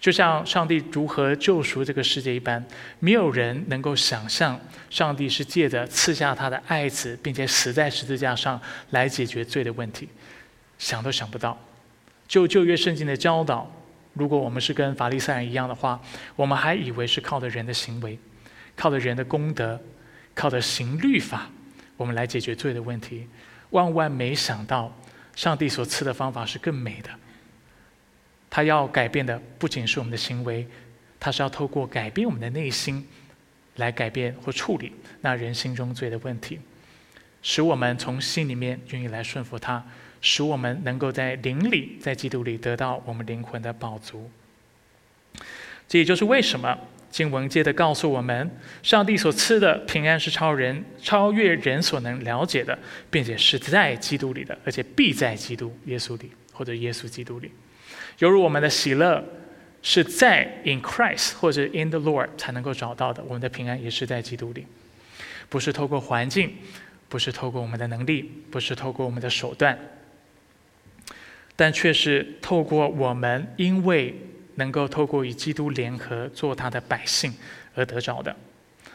[0.00, 2.64] 就像上帝如何救赎这个世界一般，
[3.00, 4.58] 没有人能够想象
[4.88, 8.58] 上帝是借着赐下他的爱子，并且死在十字架上
[8.90, 10.08] 来解决罪的问题，
[10.78, 11.58] 想都想不到。
[12.26, 13.70] 就旧约圣经的教导，
[14.14, 16.00] 如果我们是跟法利赛人一样的话，
[16.34, 18.18] 我们还以为是靠着人的行为，
[18.74, 19.78] 靠着人的功德，
[20.34, 21.50] 靠着行律法，
[22.00, 23.26] 我们来解决罪的问题。
[23.72, 24.90] 万万没想到，
[25.36, 27.10] 上帝所赐的方法是更美的。
[28.48, 30.66] 他要改变的不仅是我们的行为，
[31.20, 33.06] 他是要透过改变我们的内心，
[33.76, 36.58] 来改变或处理那人心中罪的问题，
[37.42, 39.84] 使我们从心里面愿意来顺服他，
[40.22, 44.30] 使我们能够在灵里，在基督里得到我们灵魂的饱足。
[45.86, 46.78] 这也就是为什么
[47.10, 48.50] 经文接着告诉我们，
[48.82, 52.78] 上帝所赐的平安是超人、超越人所能了解的，
[53.10, 57.50] 并且是在基督里的，而且必在基督耶稣里或者耶稣基督里。
[58.18, 59.24] 犹如我们的喜乐
[59.82, 64.66] 是在 in Christ 或者 in the Lord 才能够找到的，我们的平安也是在基督里，
[65.48, 66.52] 不是透过环境，
[67.08, 69.78] 不是透过我们的能力，不是透过我们的手段，
[71.56, 74.14] 但却是透过我们因为
[74.56, 77.34] 能够透过与基督联合做他的百姓
[77.74, 78.34] 而得着的。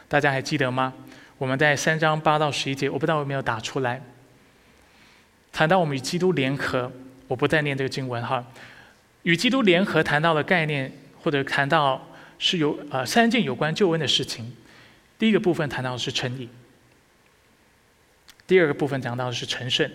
[0.08, 0.92] 大家还记得吗？
[1.38, 4.02] 我们在三章八到十一节，我不知道有没有打出来，
[5.52, 6.90] 谈到我们与基督联合，
[7.28, 8.44] 我不再念这个经文哈。
[9.22, 14.56] 与基督联合谈到的概念，或者谈到是有呃三件有关救恩的事情。
[15.18, 16.48] 第一个部分谈到的是称义，
[18.46, 19.90] 第二个部分讲到的是成圣，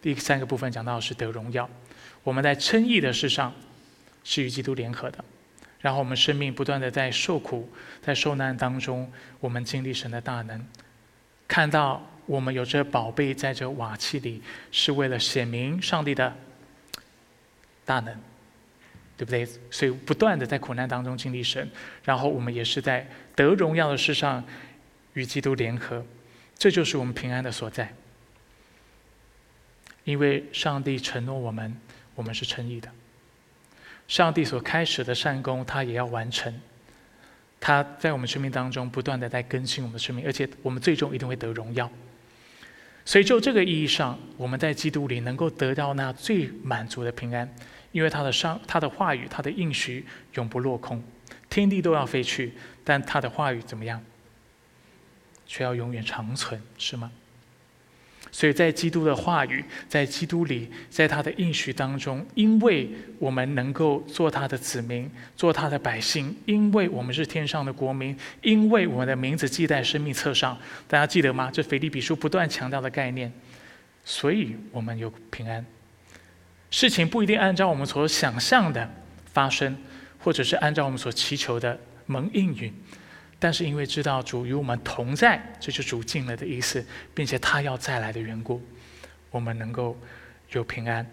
[0.00, 1.68] 第三个部分讲到的是得荣耀。
[2.24, 3.52] 我们在称义的事上
[4.24, 5.24] 是与基督联合的，
[5.80, 7.70] 然后我们生命不断的在受苦、
[8.00, 9.10] 在受难当中，
[9.40, 10.64] 我们经历神的大能，
[11.46, 16.36] 看到我们有着宝贝在这瓦器里，是为了显明上帝的
[17.84, 18.16] 大能。
[19.14, 19.46] 对不对？
[19.70, 21.70] 所以不断的在苦难当中经历神，
[22.02, 23.06] 然后我们也是在
[23.36, 24.42] 得荣耀的事上
[25.12, 26.04] 与基督联合，
[26.58, 27.94] 这就是我们平安的所在。
[30.02, 31.76] 因为上帝承诺我们，
[32.16, 32.90] 我们是称义的。
[34.12, 36.54] 上帝所开始的善功，他也要完成。
[37.58, 41.90] 他在我们生命当中不断的在更新我们的生命，而且我们最终一定会得荣耀。
[43.06, 47.50] 所以就这个意义上，我们在基督里能够得到那最满足的平安。
[47.92, 50.04] 因为他的伤，他的话语，他的应许
[50.34, 51.02] 永不落空，
[51.48, 52.52] 天地都要废去，
[52.84, 54.04] 但他的话语怎么样？
[55.46, 57.10] 却要永远长存，是吗？
[58.34, 70.58] 所以在基督的话语，在基督里，在他的应许当中，因为我们能够做他的子民，做他的百姓，因为我们是天上的国民，因为我们的名字记在生命册上，
[70.88, 71.50] 大家记得吗？
[71.52, 73.30] 这腓立比书不断强调的概念，
[74.02, 75.62] 所以我们有平安。
[76.70, 78.90] 事情不一定按照我们所想象的
[79.34, 79.76] 发生，
[80.18, 82.72] 或者是按照我们所祈求的蒙应允，
[83.42, 88.62] 但是因为知道主与我们同在，这就主进了的意思，并且他要再来的缘故，
[89.32, 89.98] 我们能够
[90.52, 91.04] 有平安，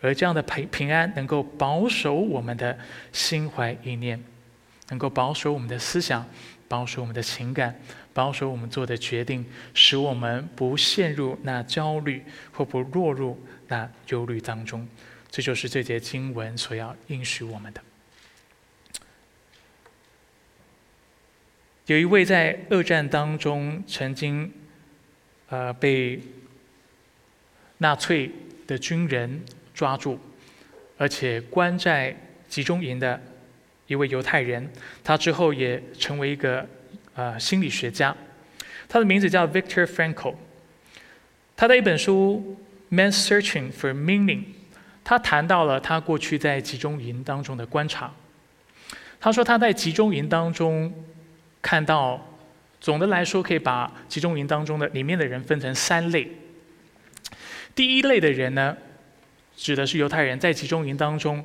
[0.00, 2.76] 而这样的平平安能够保守我们的
[3.12, 4.20] 心怀意念，
[4.88, 6.26] 能够保守我们的思想，
[6.66, 7.80] 保守我们的情感，
[8.12, 13.40] 保守我们做的决定，使我们不陷入那焦虑或不落入。
[13.68, 14.84] 那忧虑当中，
[15.30, 17.87] 这就是这节经文所要应许我们的。
[21.88, 24.52] 有一位在二战当中曾经，
[25.48, 26.20] 呃，被
[27.78, 28.30] 纳粹
[28.66, 30.20] 的军人抓住，
[30.98, 32.14] 而且关在
[32.46, 33.18] 集中营的
[33.86, 34.70] 一位犹太人，
[35.02, 36.66] 他之后也成为一个
[37.14, 38.14] 呃心理学家，
[38.86, 40.34] 他的名字叫 Victor Frankl，
[41.56, 42.56] 他的一本书。
[42.90, 44.44] Man searching for meaning，
[45.04, 48.14] 他谈到了他过去在集中营当中的观察。
[49.20, 50.90] 他说他在集中营当中
[51.62, 52.38] 看到，
[52.80, 56.30] 总的来说可以把集中营当中的里面的人分成三类。
[57.74, 58.76] 第一类的人呢，
[59.56, 61.44] 指的是犹太人在集中营当中，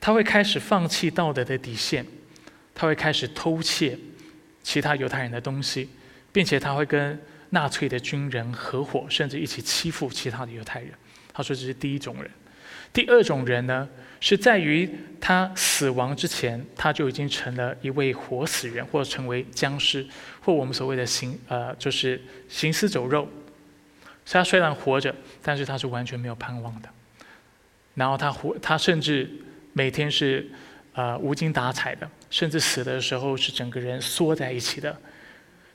[0.00, 2.06] 他会开始放弃道德的底线，
[2.74, 3.98] 他会开始偷窃
[4.62, 5.88] 其他犹太人的东西，
[6.32, 7.20] 并且他会跟。
[7.54, 10.90] 纳粹的军人合伙，甚至一起欺负其他的犹太人。
[11.34, 12.30] 他说这是第一种人。
[12.94, 13.86] 第二种人呢，
[14.22, 14.88] 是在于
[15.20, 20.06] 他死亡之前，他就已经成了一位活死人，或者成为僵尸，
[20.40, 23.28] 或我们所谓的行呃，就是行尸走肉。
[24.24, 25.12] 他虽然活着，
[25.42, 26.88] 但是他是完全没有盼望的。
[27.96, 29.28] 然后他活，他甚至
[29.72, 30.48] 每天是
[30.92, 34.96] 呃无精打采的，甚至死的时候是整个人缩在一起的，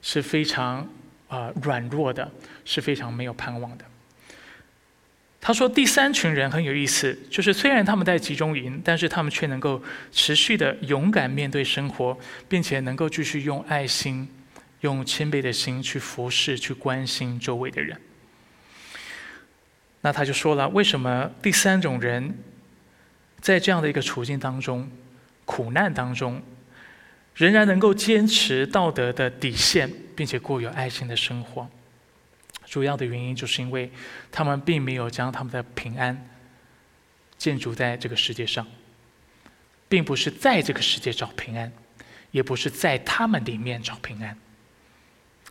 [0.01, 0.87] 是非常。
[1.27, 2.31] 啊软弱的，
[2.63, 3.83] 是非常没有盼望的。
[5.39, 9.81] 他说：“第三群人很有意思，就是虽然他们在集中营，但是他们却能够
[10.11, 12.17] 持续的勇敢面对生活，
[12.49, 14.27] 并且能够继续用爱心、
[14.81, 17.97] 用谦卑的心去服侍、去关心周围的人。”
[20.01, 22.37] 那他就说了：“为什么第三种人
[23.39, 24.89] 在这样的一个处境当中、
[25.45, 26.41] 苦难当中，
[27.35, 31.69] 仍然能够坚持道德的底线，并且过有爱心的生活？”
[32.67, 33.89] 主要的原因就是因为
[34.31, 36.29] 他们并没有将他们的平安
[37.39, 38.67] 建筑在这个世界上，
[39.89, 41.71] 并不是在这个世界找平安，
[42.29, 44.37] 也不是在他们里面找平安，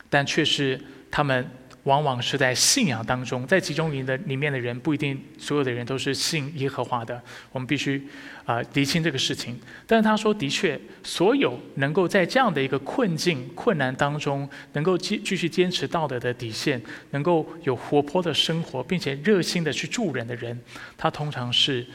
[0.08, 1.50] 但却是他们。
[1.86, 7.22] 往往是在信仰当中，在集中营的里面的人不一定所有的人都是信耶和华的，
[7.52, 8.04] 我们必须
[8.44, 9.56] 啊厘清这个事情。
[9.86, 20.60] 但是他说，的确，所有能够在这样的一个困境、困难当中，能够继继续坚持道德的底线，能够有活泼的生活，并且热心的去助人的人，
[20.98, 21.86] 他通常是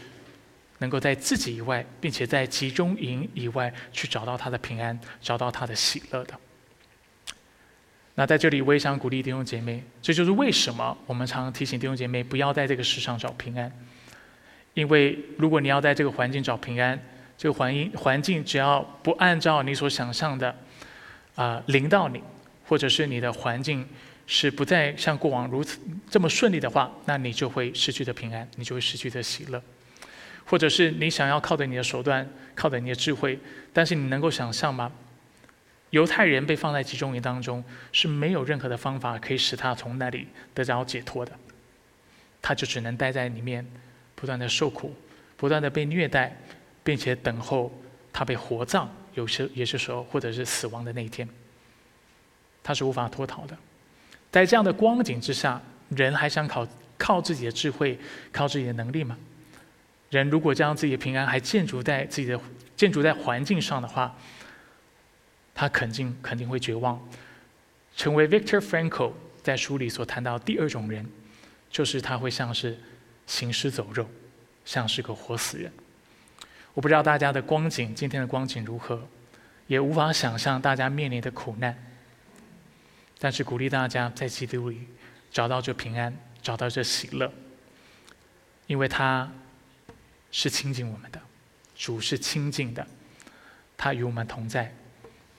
[0.77, 6.33] 能够在自己以外，并且在集中营以外去找到他的平安，找到他的喜乐的。
[8.15, 13.71] 那在这里，我也想鼓励弟兄姐妹，这就是为什么我们常提醒弟兄姐妹不要在这个世上找平安。
[14.73, 16.97] 因为如果你要在这个环境找平安，
[17.37, 20.55] 这个环境环境只要不按照你所想象的
[21.35, 22.21] 啊临到你，
[22.65, 23.87] 或者是你的环境
[24.27, 29.61] 是不再像过往如此这么顺利的话，那你就会失去的平安，你就会失去的喜乐，
[30.45, 33.39] 或者是你想要靠着你的手段，靠着你的智慧，
[33.73, 34.91] 但是你能够想象吗？
[35.91, 41.31] 犹太人被放在集中营当中，是没有任何的方法可以使他从那里得着解脱的，
[42.41, 43.65] 他就只能待在里面，
[44.15, 44.95] 不断的受苦，
[45.37, 46.35] 不断的被虐待，
[46.83, 47.71] 并且等候
[48.11, 51.27] 他被火葬，有时有些时候或者是死亡的那一天，
[52.63, 53.57] 他是无法脱逃的。
[54.31, 56.65] 在这样的光景之下，人还想靠
[56.97, 57.99] 靠自己的智慧，
[58.31, 59.17] 靠自己的能力吗？
[60.09, 62.39] 人如果将自己的平安还建筑在自己的
[62.77, 64.15] 建筑在环境上的话，
[65.53, 66.99] 他肯定肯定会绝望，
[67.95, 71.05] 成为 Victor Frankl 在书里所谈到第二种人，
[71.69, 72.79] 就是他会像是
[73.27, 74.09] 行尸走肉，
[74.65, 75.71] 像是个活死人。
[76.73, 79.07] 我不知道大家的光景，今天的光景如何，
[79.67, 81.77] 也无法想象大家面临的苦难。
[83.19, 84.87] 但是鼓励大家在基督里
[85.31, 87.31] 找到这平安，找到这喜乐，
[88.67, 89.31] 因为他
[90.31, 91.21] 是亲近我们的，
[91.75, 92.87] 主是亲近的，
[93.77, 94.73] 他与我们同在。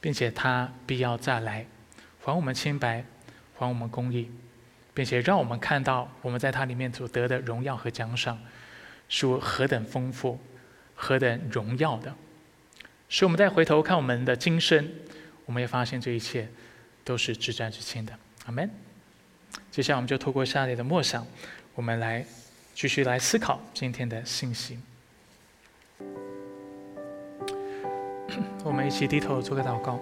[0.02, 1.64] 并且他必要再来，
[2.20, 3.04] 还我们清白，
[3.56, 4.28] 还我们公义，
[4.92, 8.36] 并且让我们看到我们在他里面所得的荣耀和奖赏，
[9.08, 10.40] 是何等丰富，
[10.96, 12.12] 何等荣耀的。
[13.08, 14.90] 使我们再回头看我们的今生，
[15.46, 16.48] 我们也发现这一切
[17.04, 18.12] 都是至战至轻的。
[18.46, 18.68] 阿门。
[19.70, 21.24] 接下来我们就透过下列的默想，
[21.76, 22.26] 我们来
[22.74, 24.78] 继续来思考今天的信息。
[28.64, 29.98] 我们一起低头做个祷告。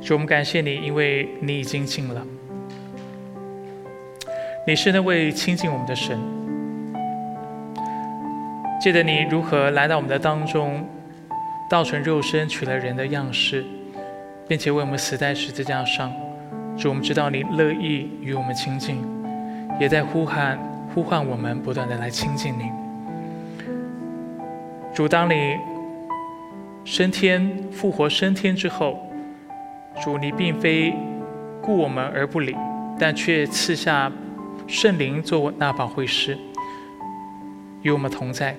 [0.00, 2.26] 主，我们感谢你，因为你已经近了。
[4.66, 6.18] 你是那位亲近我们的神。
[8.80, 10.84] 记得你如何来到我们的当中，
[11.70, 13.64] 道成肉身，取了人的样式，
[14.48, 16.12] 并且为我们死在十字架上。
[16.76, 18.96] 主，我们知道你乐意与我们亲近，
[19.78, 20.58] 也在呼喊
[20.92, 22.81] 呼唤我们，不断的来亲近你。
[24.94, 25.56] 主，当你
[26.84, 28.98] 升天复活升天之后，
[30.02, 30.94] 主，你并非
[31.62, 32.54] 顾我们而不理，
[32.98, 34.12] 但却赐下
[34.66, 36.36] 圣灵作那保惠师，
[37.80, 38.54] 与我们同在。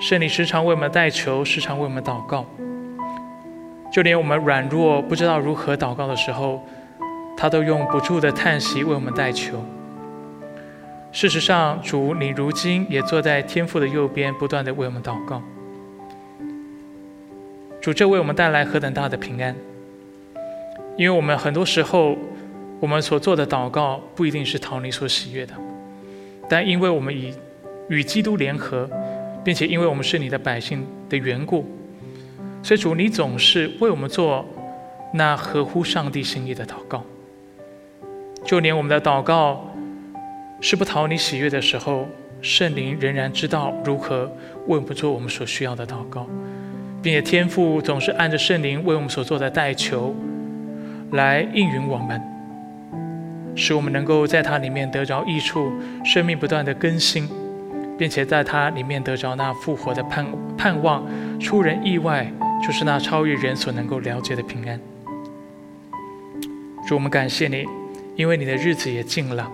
[0.00, 2.46] 圣灵时常为我们代求，时常为我们祷告。
[3.92, 6.64] 就连我们软弱不知道如何祷告的时候，
[7.36, 9.62] 他都用不住的叹息为我们代求。
[11.12, 15.42] 事实上，主，你如今也坐在天父的右边，不断的为我们祷告。
[17.80, 19.54] 主，这为我们带来何等大的平安！
[20.96, 22.16] 因为我们很多时候，
[22.78, 25.54] 我们所做的祷告不一定是讨你所喜悦的，
[26.48, 27.34] 但因为我们以
[27.88, 28.88] 与基督联合，
[29.42, 31.66] 并且因为我们是你的百姓的缘故，
[32.62, 34.46] 所以主，你总是为我们做
[35.12, 37.02] 那合乎上帝心意的祷告。
[38.44, 39.66] 就连我们的祷告。
[40.60, 42.06] 是不讨你喜悦的时候，
[42.42, 44.24] 圣灵仍然知道如何
[44.66, 46.26] 为我们做我们所需要的祷告，
[47.02, 50.14] 并且天父总是按着圣灵为我们所做的代求
[51.12, 52.20] 来应允我们，
[53.56, 55.72] 使我们能够在它里面得着益处，
[56.04, 57.28] 生命不断的更新，
[57.98, 60.26] 并且在它里面得着那复活的盼
[60.58, 61.04] 盼望，
[61.40, 62.30] 出人意外
[62.62, 64.78] 就是那超越人所能够了解的平安。
[66.86, 67.64] 主，我们感谢你，
[68.14, 69.50] 因为你的日子也近了，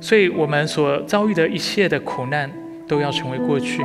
[0.00, 2.50] 所以我们所遭遇的一切的苦难
[2.88, 3.84] 都要成为过去。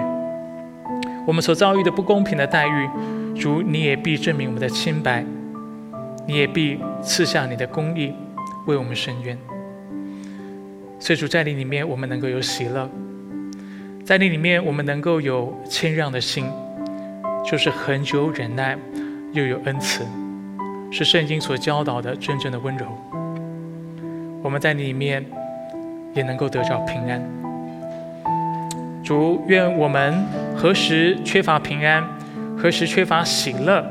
[1.27, 2.89] 我们所遭遇的不公平的待遇，
[3.35, 5.25] 主，你也必证明我们的清白，
[6.27, 8.13] 你也必赐下你的公义，
[8.67, 9.37] 为我们伸冤。
[10.99, 12.87] 所以主在你里面，我们能够有喜乐；
[14.03, 16.45] 在你里面，我们能够有谦让的心，
[17.43, 18.77] 就是恒久忍耐，
[19.33, 20.05] 又有恩慈，
[20.91, 22.85] 是圣经所教导的真正的温柔。
[24.41, 25.25] 我们在你里面
[26.15, 27.21] 也能够得着平安。
[29.03, 30.25] 主愿我们
[30.57, 32.03] 何时缺乏平安，
[32.57, 33.85] 何时缺乏喜乐，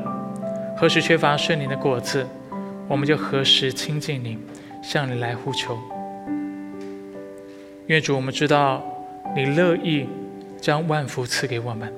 [0.75, 2.27] 何时缺乏圣灵的果子，
[2.89, 4.37] 我们就何时亲近你，
[4.81, 5.77] 向你来呼求。
[7.87, 8.83] 愿主，我们知道
[9.33, 10.09] 你乐意
[10.59, 11.93] 将万福赐给我们，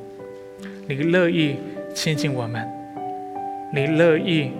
[0.88, 1.56] 你乐意
[1.96, 2.68] 亲近我们，
[3.74, 4.52] 你乐意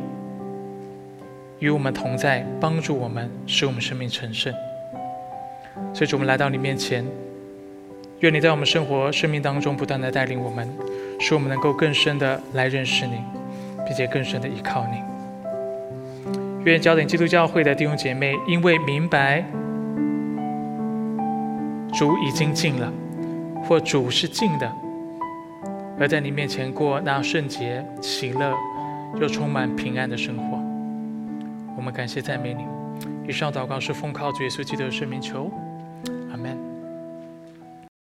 [1.60, 4.52] 与我们同在，帮助我们，使我们生命成圣。
[5.94, 7.06] 所以，主，我们来到你面前。
[8.22, 10.68] 愿你在我们生活、生命当中不断的带领我们，
[11.20, 13.22] 使我们能够更深的来认识你，
[13.86, 14.98] 并且更深的依靠你。
[16.66, 19.46] 愿焦点基督教会的弟兄姐妹，因为明白
[21.94, 22.92] 主已经尽了，
[23.64, 24.72] 或主是尽的，
[26.00, 28.52] 而在你面前过那圣洁、喜乐
[29.22, 30.58] 又充满平安的生活。
[31.78, 32.64] 我们感谢赞美你。
[33.28, 35.52] 以上祷告是奉靠主耶稣基督的圣名求，